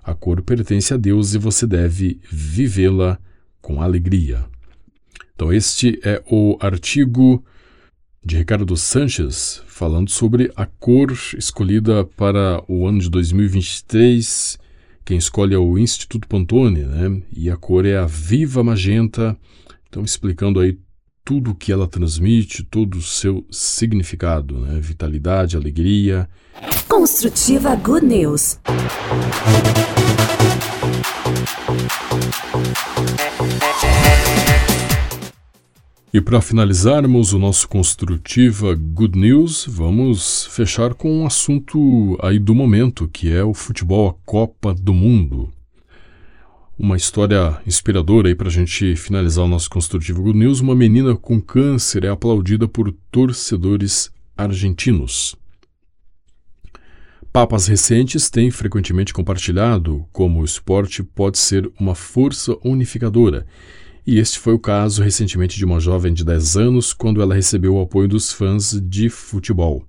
A 0.03 0.13
cor 0.13 0.43
pertence 0.43 0.93
a 0.93 0.97
Deus 0.97 1.33
e 1.33 1.39
você 1.39 1.65
deve 1.65 2.21
vivê-la 2.29 3.17
com 3.59 3.81
alegria. 3.81 4.45
Então, 5.33 5.51
este 5.51 5.99
é 6.03 6.21
o 6.29 6.59
artigo 6.59 7.43
de 8.27 8.35
Ricardo 8.35 8.75
Sanches 8.75 9.63
falando 9.67 10.11
sobre 10.11 10.51
a 10.53 10.65
cor 10.65 11.13
escolhida 11.37 12.03
para 12.03 12.61
o 12.67 12.85
ano 12.85 12.99
de 12.99 13.09
2023. 13.09 14.59
Quem 15.05 15.17
escolhe 15.17 15.55
é 15.55 15.57
o 15.57 15.77
Instituto 15.77 16.27
Pantone, 16.27 16.83
né? 16.83 17.21
E 17.33 17.49
a 17.49 17.55
cor 17.55 17.85
é 17.85 17.95
a 17.95 18.05
Viva 18.05 18.61
Magenta. 18.61 19.37
Então, 19.87 20.03
explicando 20.03 20.59
aí 20.59 20.77
tudo 21.23 21.51
o 21.51 21.55
que 21.55 21.71
ela 21.71 21.87
transmite, 21.87 22.63
todo 22.63 22.95
o 22.95 23.01
seu 23.01 23.45
significado, 23.49 24.59
né? 24.59 24.77
Vitalidade, 24.81 25.55
alegria. 25.55 26.27
Construtiva 26.89 27.73
Good 27.77 28.05
News. 28.05 28.59
E 36.17 36.21
para 36.21 36.41
finalizarmos 36.41 37.31
o 37.31 37.37
nosso 37.37 37.69
Construtiva 37.69 38.73
Good 38.73 39.15
News, 39.19 39.67
vamos 39.69 40.47
fechar 40.47 40.95
com 40.95 41.21
um 41.21 41.27
assunto 41.27 42.17
aí 42.19 42.39
do 42.39 42.55
momento, 42.55 43.07
que 43.07 43.31
é 43.31 43.43
o 43.43 43.53
futebol, 43.53 44.09
a 44.09 44.13
Copa 44.25 44.73
do 44.73 44.95
Mundo. 44.95 45.53
Uma 46.75 46.97
história 46.97 47.61
inspiradora 47.67 48.29
aí 48.29 48.33
para 48.33 48.47
a 48.47 48.51
gente 48.51 48.95
finalizar 48.95 49.45
o 49.45 49.47
nosso 49.47 49.69
Construtiva 49.69 50.19
Good 50.19 50.39
News. 50.39 50.59
Uma 50.59 50.73
menina 50.73 51.15
com 51.15 51.39
câncer 51.39 52.03
é 52.03 52.09
aplaudida 52.09 52.67
por 52.67 52.91
torcedores 53.11 54.09
argentinos. 54.35 55.35
Papas 57.31 57.67
recentes 57.67 58.27
têm 58.31 58.49
frequentemente 58.49 59.13
compartilhado 59.13 60.03
como 60.11 60.41
o 60.41 60.45
esporte 60.45 61.03
pode 61.03 61.37
ser 61.37 61.71
uma 61.79 61.93
força 61.93 62.57
unificadora 62.63 63.45
e 64.07 64.19
este 64.19 64.39
foi 64.39 64.53
o 64.53 64.59
caso 64.59 65.03
recentemente 65.03 65.57
de 65.57 65.65
uma 65.65 65.81
jovem 65.81 66.13
de 66.13 66.23
10 66.23 66.55
anos 66.55 66.93
quando 66.93 67.21
ela 67.21 67.35
recebeu 67.35 67.75
o 67.75 67.81
apoio 67.81 68.07
dos 68.07 68.31
fãs 68.31 68.81
de 68.81 69.09
futebol. 69.09 69.83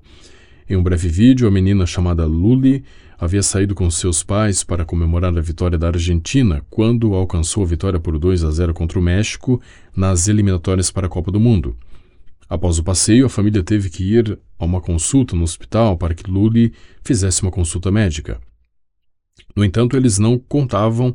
Em 0.69 0.77
um 0.77 0.83
breve 0.83 1.09
vídeo, 1.09 1.47
a 1.47 1.51
menina 1.53 1.87
chamada 1.87 2.27
Luli 2.27 2.85
havia 3.17 3.45
saído 3.45 3.77
com 3.77 3.89
seus 3.89 4.25
pais 4.25 4.65
para 4.65 4.85
comemorar 4.85 5.39
a 5.39 5.41
vitória 5.41 5.79
da 5.79 5.87
Argentina 5.87 6.67
quando 6.69 7.15
alcançou 7.15 7.63
a 7.63 7.67
vitória 7.67 8.01
por 8.01 8.19
2 8.19 8.43
a 8.43 8.51
0 8.51 8.75
contra 8.75 8.99
o 8.99 9.03
México 9.03 9.63
nas 9.95 10.27
eliminatórias 10.27 10.91
para 10.91 11.07
a 11.07 11.11
Copa 11.11 11.31
do 11.31 11.39
Mundo. 11.39 11.77
Após 12.49 12.77
o 12.77 12.83
passeio, 12.83 13.27
a 13.27 13.31
família 13.31 13.63
teve 13.63 13.89
que 13.89 14.03
ir 14.03 14.37
a 14.59 14.65
uma 14.65 14.81
consulta 14.81 15.37
no 15.37 15.45
hospital 15.45 15.97
para 15.97 16.13
que 16.13 16.29
Luli 16.29 16.73
fizesse 17.05 17.43
uma 17.43 17.53
consulta 17.53 17.89
médica. 17.93 18.41
No 19.55 19.65
entanto, 19.65 19.97
eles 19.97 20.19
não 20.19 20.39
contavam 20.39 21.15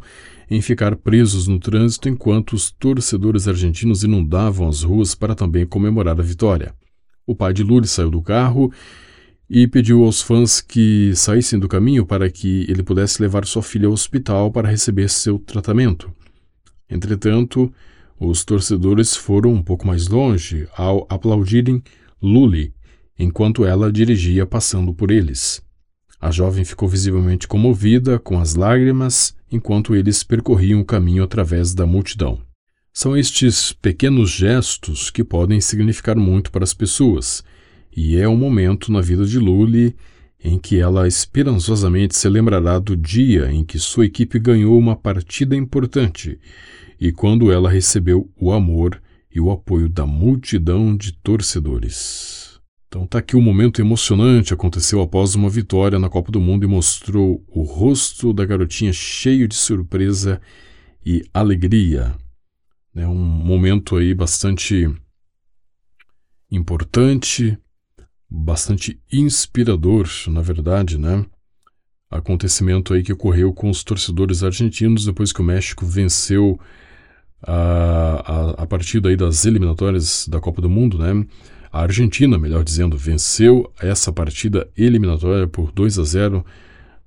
em 0.53 0.61
ficar 0.61 0.95
presos 0.95 1.47
no 1.47 1.59
trânsito 1.59 2.07
enquanto 2.07 2.53
os 2.53 2.69
torcedores 2.69 3.47
argentinos 3.47 4.03
inundavam 4.03 4.67
as 4.67 4.83
ruas 4.83 5.15
para 5.15 5.33
também 5.33 5.65
comemorar 5.65 6.19
a 6.19 6.23
vitória. 6.23 6.75
O 7.25 7.35
pai 7.35 7.53
de 7.53 7.63
Lula 7.63 7.85
saiu 7.85 8.11
do 8.11 8.21
carro 8.21 8.71
e 9.49 9.67
pediu 9.67 10.03
aos 10.03 10.21
fãs 10.21 10.61
que 10.61 11.11
saíssem 11.15 11.57
do 11.57 11.67
caminho 11.67 12.05
para 12.05 12.29
que 12.29 12.65
ele 12.69 12.83
pudesse 12.83 13.19
levar 13.19 13.45
sua 13.45 13.63
filha 13.63 13.87
ao 13.87 13.93
hospital 13.93 14.51
para 14.51 14.69
receber 14.69 15.09
seu 15.09 15.39
tratamento. 15.39 16.13
Entretanto, 16.87 17.73
os 18.19 18.45
torcedores 18.45 19.15
foram 19.15 19.53
um 19.53 19.61
pouco 19.63 19.87
mais 19.87 20.07
longe 20.07 20.67
ao 20.77 21.07
aplaudirem 21.09 21.81
Lully 22.21 22.73
enquanto 23.17 23.65
ela 23.65 23.91
dirigia 23.91 24.45
passando 24.45 24.93
por 24.93 25.09
eles. 25.09 25.63
A 26.21 26.29
jovem 26.29 26.63
ficou 26.63 26.87
visivelmente 26.87 27.47
comovida 27.47 28.19
com 28.19 28.39
as 28.39 28.53
lágrimas 28.53 29.35
enquanto 29.53 29.95
eles 29.95 30.23
percorriam 30.23 30.81
o 30.81 30.85
caminho 30.85 31.23
através 31.23 31.73
da 31.73 31.85
multidão. 31.85 32.41
São 32.91 33.15
estes 33.15 33.71
pequenos 33.71 34.31
gestos 34.31 35.09
que 35.09 35.23
podem 35.23 35.61
significar 35.61 36.15
muito 36.15 36.51
para 36.51 36.63
as 36.63 36.73
pessoas, 36.73 37.43
e 37.95 38.17
é 38.17 38.27
um 38.27 38.35
momento 38.35 38.91
na 38.91 39.01
vida 39.01 39.25
de 39.25 39.37
Luli 39.37 39.95
em 40.43 40.57
que 40.57 40.79
ela 40.79 41.07
esperançosamente 41.07 42.15
se 42.15 42.27
lembrará 42.27 42.77
do 42.77 42.97
dia 42.97 43.51
em 43.51 43.63
que 43.63 43.79
sua 43.79 44.05
equipe 44.05 44.37
ganhou 44.39 44.77
uma 44.77 44.95
partida 44.95 45.55
importante 45.55 46.37
e 46.99 47.11
quando 47.11 47.51
ela 47.51 47.69
recebeu 47.69 48.29
o 48.35 48.51
amor 48.51 49.01
e 49.33 49.39
o 49.39 49.51
apoio 49.51 49.87
da 49.87 50.05
multidão 50.05 50.95
de 50.95 51.13
torcedores. 51.13 52.52
Então 52.93 53.07
tá 53.07 53.17
aqui 53.17 53.35
um 53.35 53.41
momento 53.41 53.81
emocionante 53.81 54.53
aconteceu 54.53 55.01
após 55.01 55.33
uma 55.33 55.49
vitória 55.49 55.97
na 55.97 56.11
Copa 56.11 56.31
do 56.31 56.39
Mundo 56.39 56.63
e 56.63 56.67
mostrou 56.67 57.43
o 57.47 57.63
rosto 57.63 58.31
da 58.31 58.45
garotinha 58.45 58.93
cheio 58.93 59.47
de 59.47 59.55
surpresa 59.55 60.39
e 61.03 61.23
alegria. 61.33 62.15
É 62.95 63.07
um 63.07 63.15
momento 63.15 63.95
aí 63.95 64.13
bastante 64.13 64.87
importante, 66.51 67.57
bastante 68.29 69.01
inspirador, 69.11 70.07
na 70.27 70.41
verdade, 70.41 70.99
né? 70.99 71.25
Acontecimento 72.11 72.93
aí 72.93 73.01
que 73.01 73.11
ocorreu 73.11 73.51
com 73.53 73.71
os 73.71 73.83
torcedores 73.83 74.43
argentinos 74.43 75.03
depois 75.03 75.33
que 75.33 75.41
o 75.41 75.43
México 75.43 75.83
venceu 75.83 76.59
a, 77.41 77.53
a, 77.53 78.49
a 78.61 78.67
partida 78.67 79.09
aí 79.09 79.15
das 79.15 79.47
eliminatórias 79.47 80.27
da 80.27 80.39
Copa 80.39 80.61
do 80.61 80.69
Mundo, 80.69 80.99
né? 80.99 81.25
A 81.73 81.81
Argentina, 81.81 82.37
melhor 82.37 82.63
dizendo, 82.63 82.95
venceu 82.95 83.73
essa 83.81 84.13
partida 84.13 84.69
eliminatória 84.77 85.47
por 85.47 85.71
2 85.71 85.97
a 85.97 86.03
0 86.03 86.37
uh, 86.37 86.43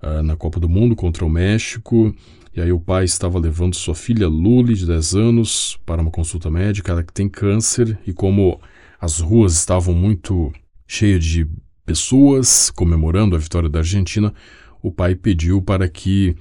ah, 0.02 0.22
na 0.24 0.34
Copa 0.34 0.58
do 0.58 0.68
Mundo 0.68 0.96
contra 0.96 1.24
o 1.24 1.30
México. 1.30 2.12
E 2.52 2.60
aí 2.60 2.72
o 2.72 2.80
pai 2.80 3.04
estava 3.04 3.38
levando 3.38 3.76
sua 3.76 3.94
filha 3.94 4.26
Luli, 4.26 4.74
de 4.74 4.84
10 4.84 5.14
anos, 5.14 5.78
para 5.86 6.02
uma 6.02 6.10
consulta 6.10 6.50
médica. 6.50 6.90
Ela 6.90 7.04
que 7.04 7.12
tem 7.12 7.28
câncer 7.28 7.96
e 8.04 8.12
como 8.12 8.60
as 9.00 9.20
ruas 9.20 9.52
estavam 9.52 9.94
muito 9.94 10.52
cheias 10.84 11.24
de 11.24 11.48
pessoas 11.84 12.68
comemorando 12.68 13.36
a 13.36 13.38
vitória 13.38 13.68
da 13.68 13.78
Argentina, 13.78 14.34
o 14.82 14.90
pai 14.90 15.14
pediu 15.14 15.62
para 15.62 15.88
que 15.88 16.34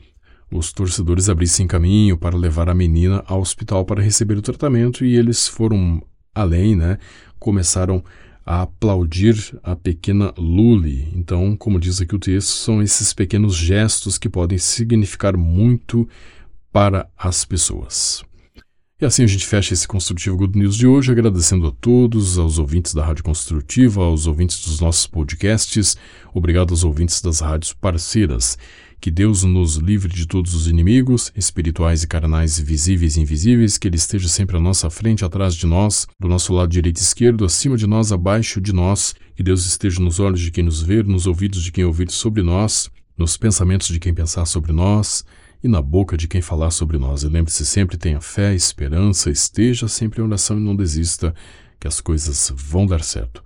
os 0.51 0.73
torcedores 0.73 1.29
abrissem 1.29 1.67
caminho 1.67 2.17
para 2.17 2.35
levar 2.35 2.69
a 2.69 2.73
menina 2.73 3.23
ao 3.27 3.39
hospital 3.39 3.85
para 3.85 4.01
receber 4.01 4.35
o 4.35 4.41
tratamento 4.41 5.05
e 5.05 5.15
eles 5.15 5.47
foram 5.47 6.01
além, 6.33 6.75
né? 6.75 6.97
Começaram 7.45 8.03
a 8.43 8.63
aplaudir 8.63 9.55
a 9.61 9.75
pequena 9.75 10.33
Luli. 10.35 11.07
Então, 11.15 11.55
como 11.55 11.79
diz 11.79 12.01
aqui 12.01 12.15
o 12.15 12.19
texto, 12.19 12.49
são 12.49 12.81
esses 12.81 13.13
pequenos 13.13 13.55
gestos 13.55 14.17
que 14.17 14.27
podem 14.27 14.57
significar 14.57 15.37
muito 15.37 16.09
para 16.71 17.07
as 17.15 17.45
pessoas. 17.45 18.23
E 18.99 19.05
assim 19.05 19.23
a 19.23 19.27
gente 19.27 19.45
fecha 19.45 19.75
esse 19.75 19.87
Construtivo 19.87 20.37
Good 20.37 20.57
News 20.57 20.75
de 20.75 20.87
hoje, 20.87 21.11
agradecendo 21.11 21.67
a 21.67 21.71
todos, 21.71 22.39
aos 22.39 22.57
ouvintes 22.57 22.95
da 22.95 23.05
Rádio 23.05 23.23
Construtiva, 23.23 24.01
aos 24.01 24.25
ouvintes 24.25 24.65
dos 24.65 24.79
nossos 24.79 25.05
podcasts, 25.05 25.95
obrigado 26.33 26.71
aos 26.71 26.83
ouvintes 26.83 27.21
das 27.21 27.41
rádios 27.41 27.73
parceiras. 27.73 28.57
Que 29.05 29.11
Deus 29.11 29.43
nos 29.43 29.75
livre 29.75 30.11
de 30.11 30.25
todos 30.25 30.55
os 30.55 30.67
inimigos, 30.67 31.31
espirituais 31.35 32.01
e 32.01 32.07
carnais, 32.07 32.59
visíveis 32.59 33.15
e 33.15 33.21
invisíveis, 33.21 33.77
que 33.77 33.87
Ele 33.87 33.97
esteja 33.97 34.27
sempre 34.27 34.57
à 34.57 34.59
nossa 34.59 34.89
frente, 34.89 35.23
atrás 35.23 35.53
de 35.53 35.67
nós, 35.67 36.07
do 36.19 36.27
nosso 36.27 36.51
lado 36.51 36.71
direito 36.71 36.97
e 36.97 37.03
esquerdo, 37.03 37.45
acima 37.45 37.77
de 37.77 37.85
nós, 37.85 38.11
abaixo 38.11 38.59
de 38.59 38.73
nós. 38.73 39.13
Que 39.35 39.43
Deus 39.43 39.63
esteja 39.63 40.01
nos 40.01 40.19
olhos 40.19 40.39
de 40.41 40.49
quem 40.49 40.63
nos 40.63 40.81
vê, 40.81 41.03
nos 41.03 41.27
ouvidos 41.27 41.63
de 41.63 41.71
quem 41.71 41.85
ouvir 41.85 42.09
sobre 42.09 42.41
nós, 42.41 42.89
nos 43.15 43.37
pensamentos 43.37 43.89
de 43.89 43.99
quem 43.99 44.11
pensar 44.11 44.43
sobre 44.47 44.71
nós 44.71 45.23
e 45.63 45.67
na 45.67 45.83
boca 45.83 46.17
de 46.17 46.27
quem 46.27 46.41
falar 46.41 46.71
sobre 46.71 46.97
nós. 46.97 47.21
E 47.21 47.27
lembre-se 47.27 47.63
sempre, 47.63 47.97
tenha 47.97 48.19
fé, 48.19 48.55
esperança, 48.55 49.29
esteja 49.29 49.87
sempre 49.87 50.19
em 50.19 50.25
oração 50.25 50.57
e 50.57 50.61
não 50.61 50.75
desista, 50.75 51.31
que 51.79 51.87
as 51.87 52.01
coisas 52.01 52.51
vão 52.55 52.87
dar 52.87 53.03
certo. 53.03 53.44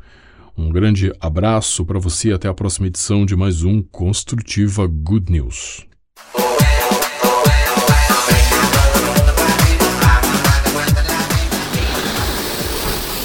Um 0.59 0.69
grande 0.69 1.13
abraço 1.21 1.85
para 1.85 1.97
você 1.97 2.33
até 2.33 2.49
a 2.49 2.53
próxima 2.53 2.87
edição 2.87 3.25
de 3.25 3.33
mais 3.33 3.63
um 3.63 3.81
Construtiva 3.81 4.85
Good 4.85 5.31
News. 5.31 5.87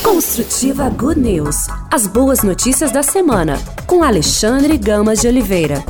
Construtiva 0.05 0.89
Good 0.91 1.19
News. 1.19 1.57
As 1.93 2.07
boas 2.07 2.45
notícias 2.45 2.93
da 2.93 3.03
semana, 3.03 3.59
com 3.85 4.05
Alexandre 4.05 4.79
Gamas 4.79 5.21
de 5.21 5.27
Oliveira. 5.27 5.85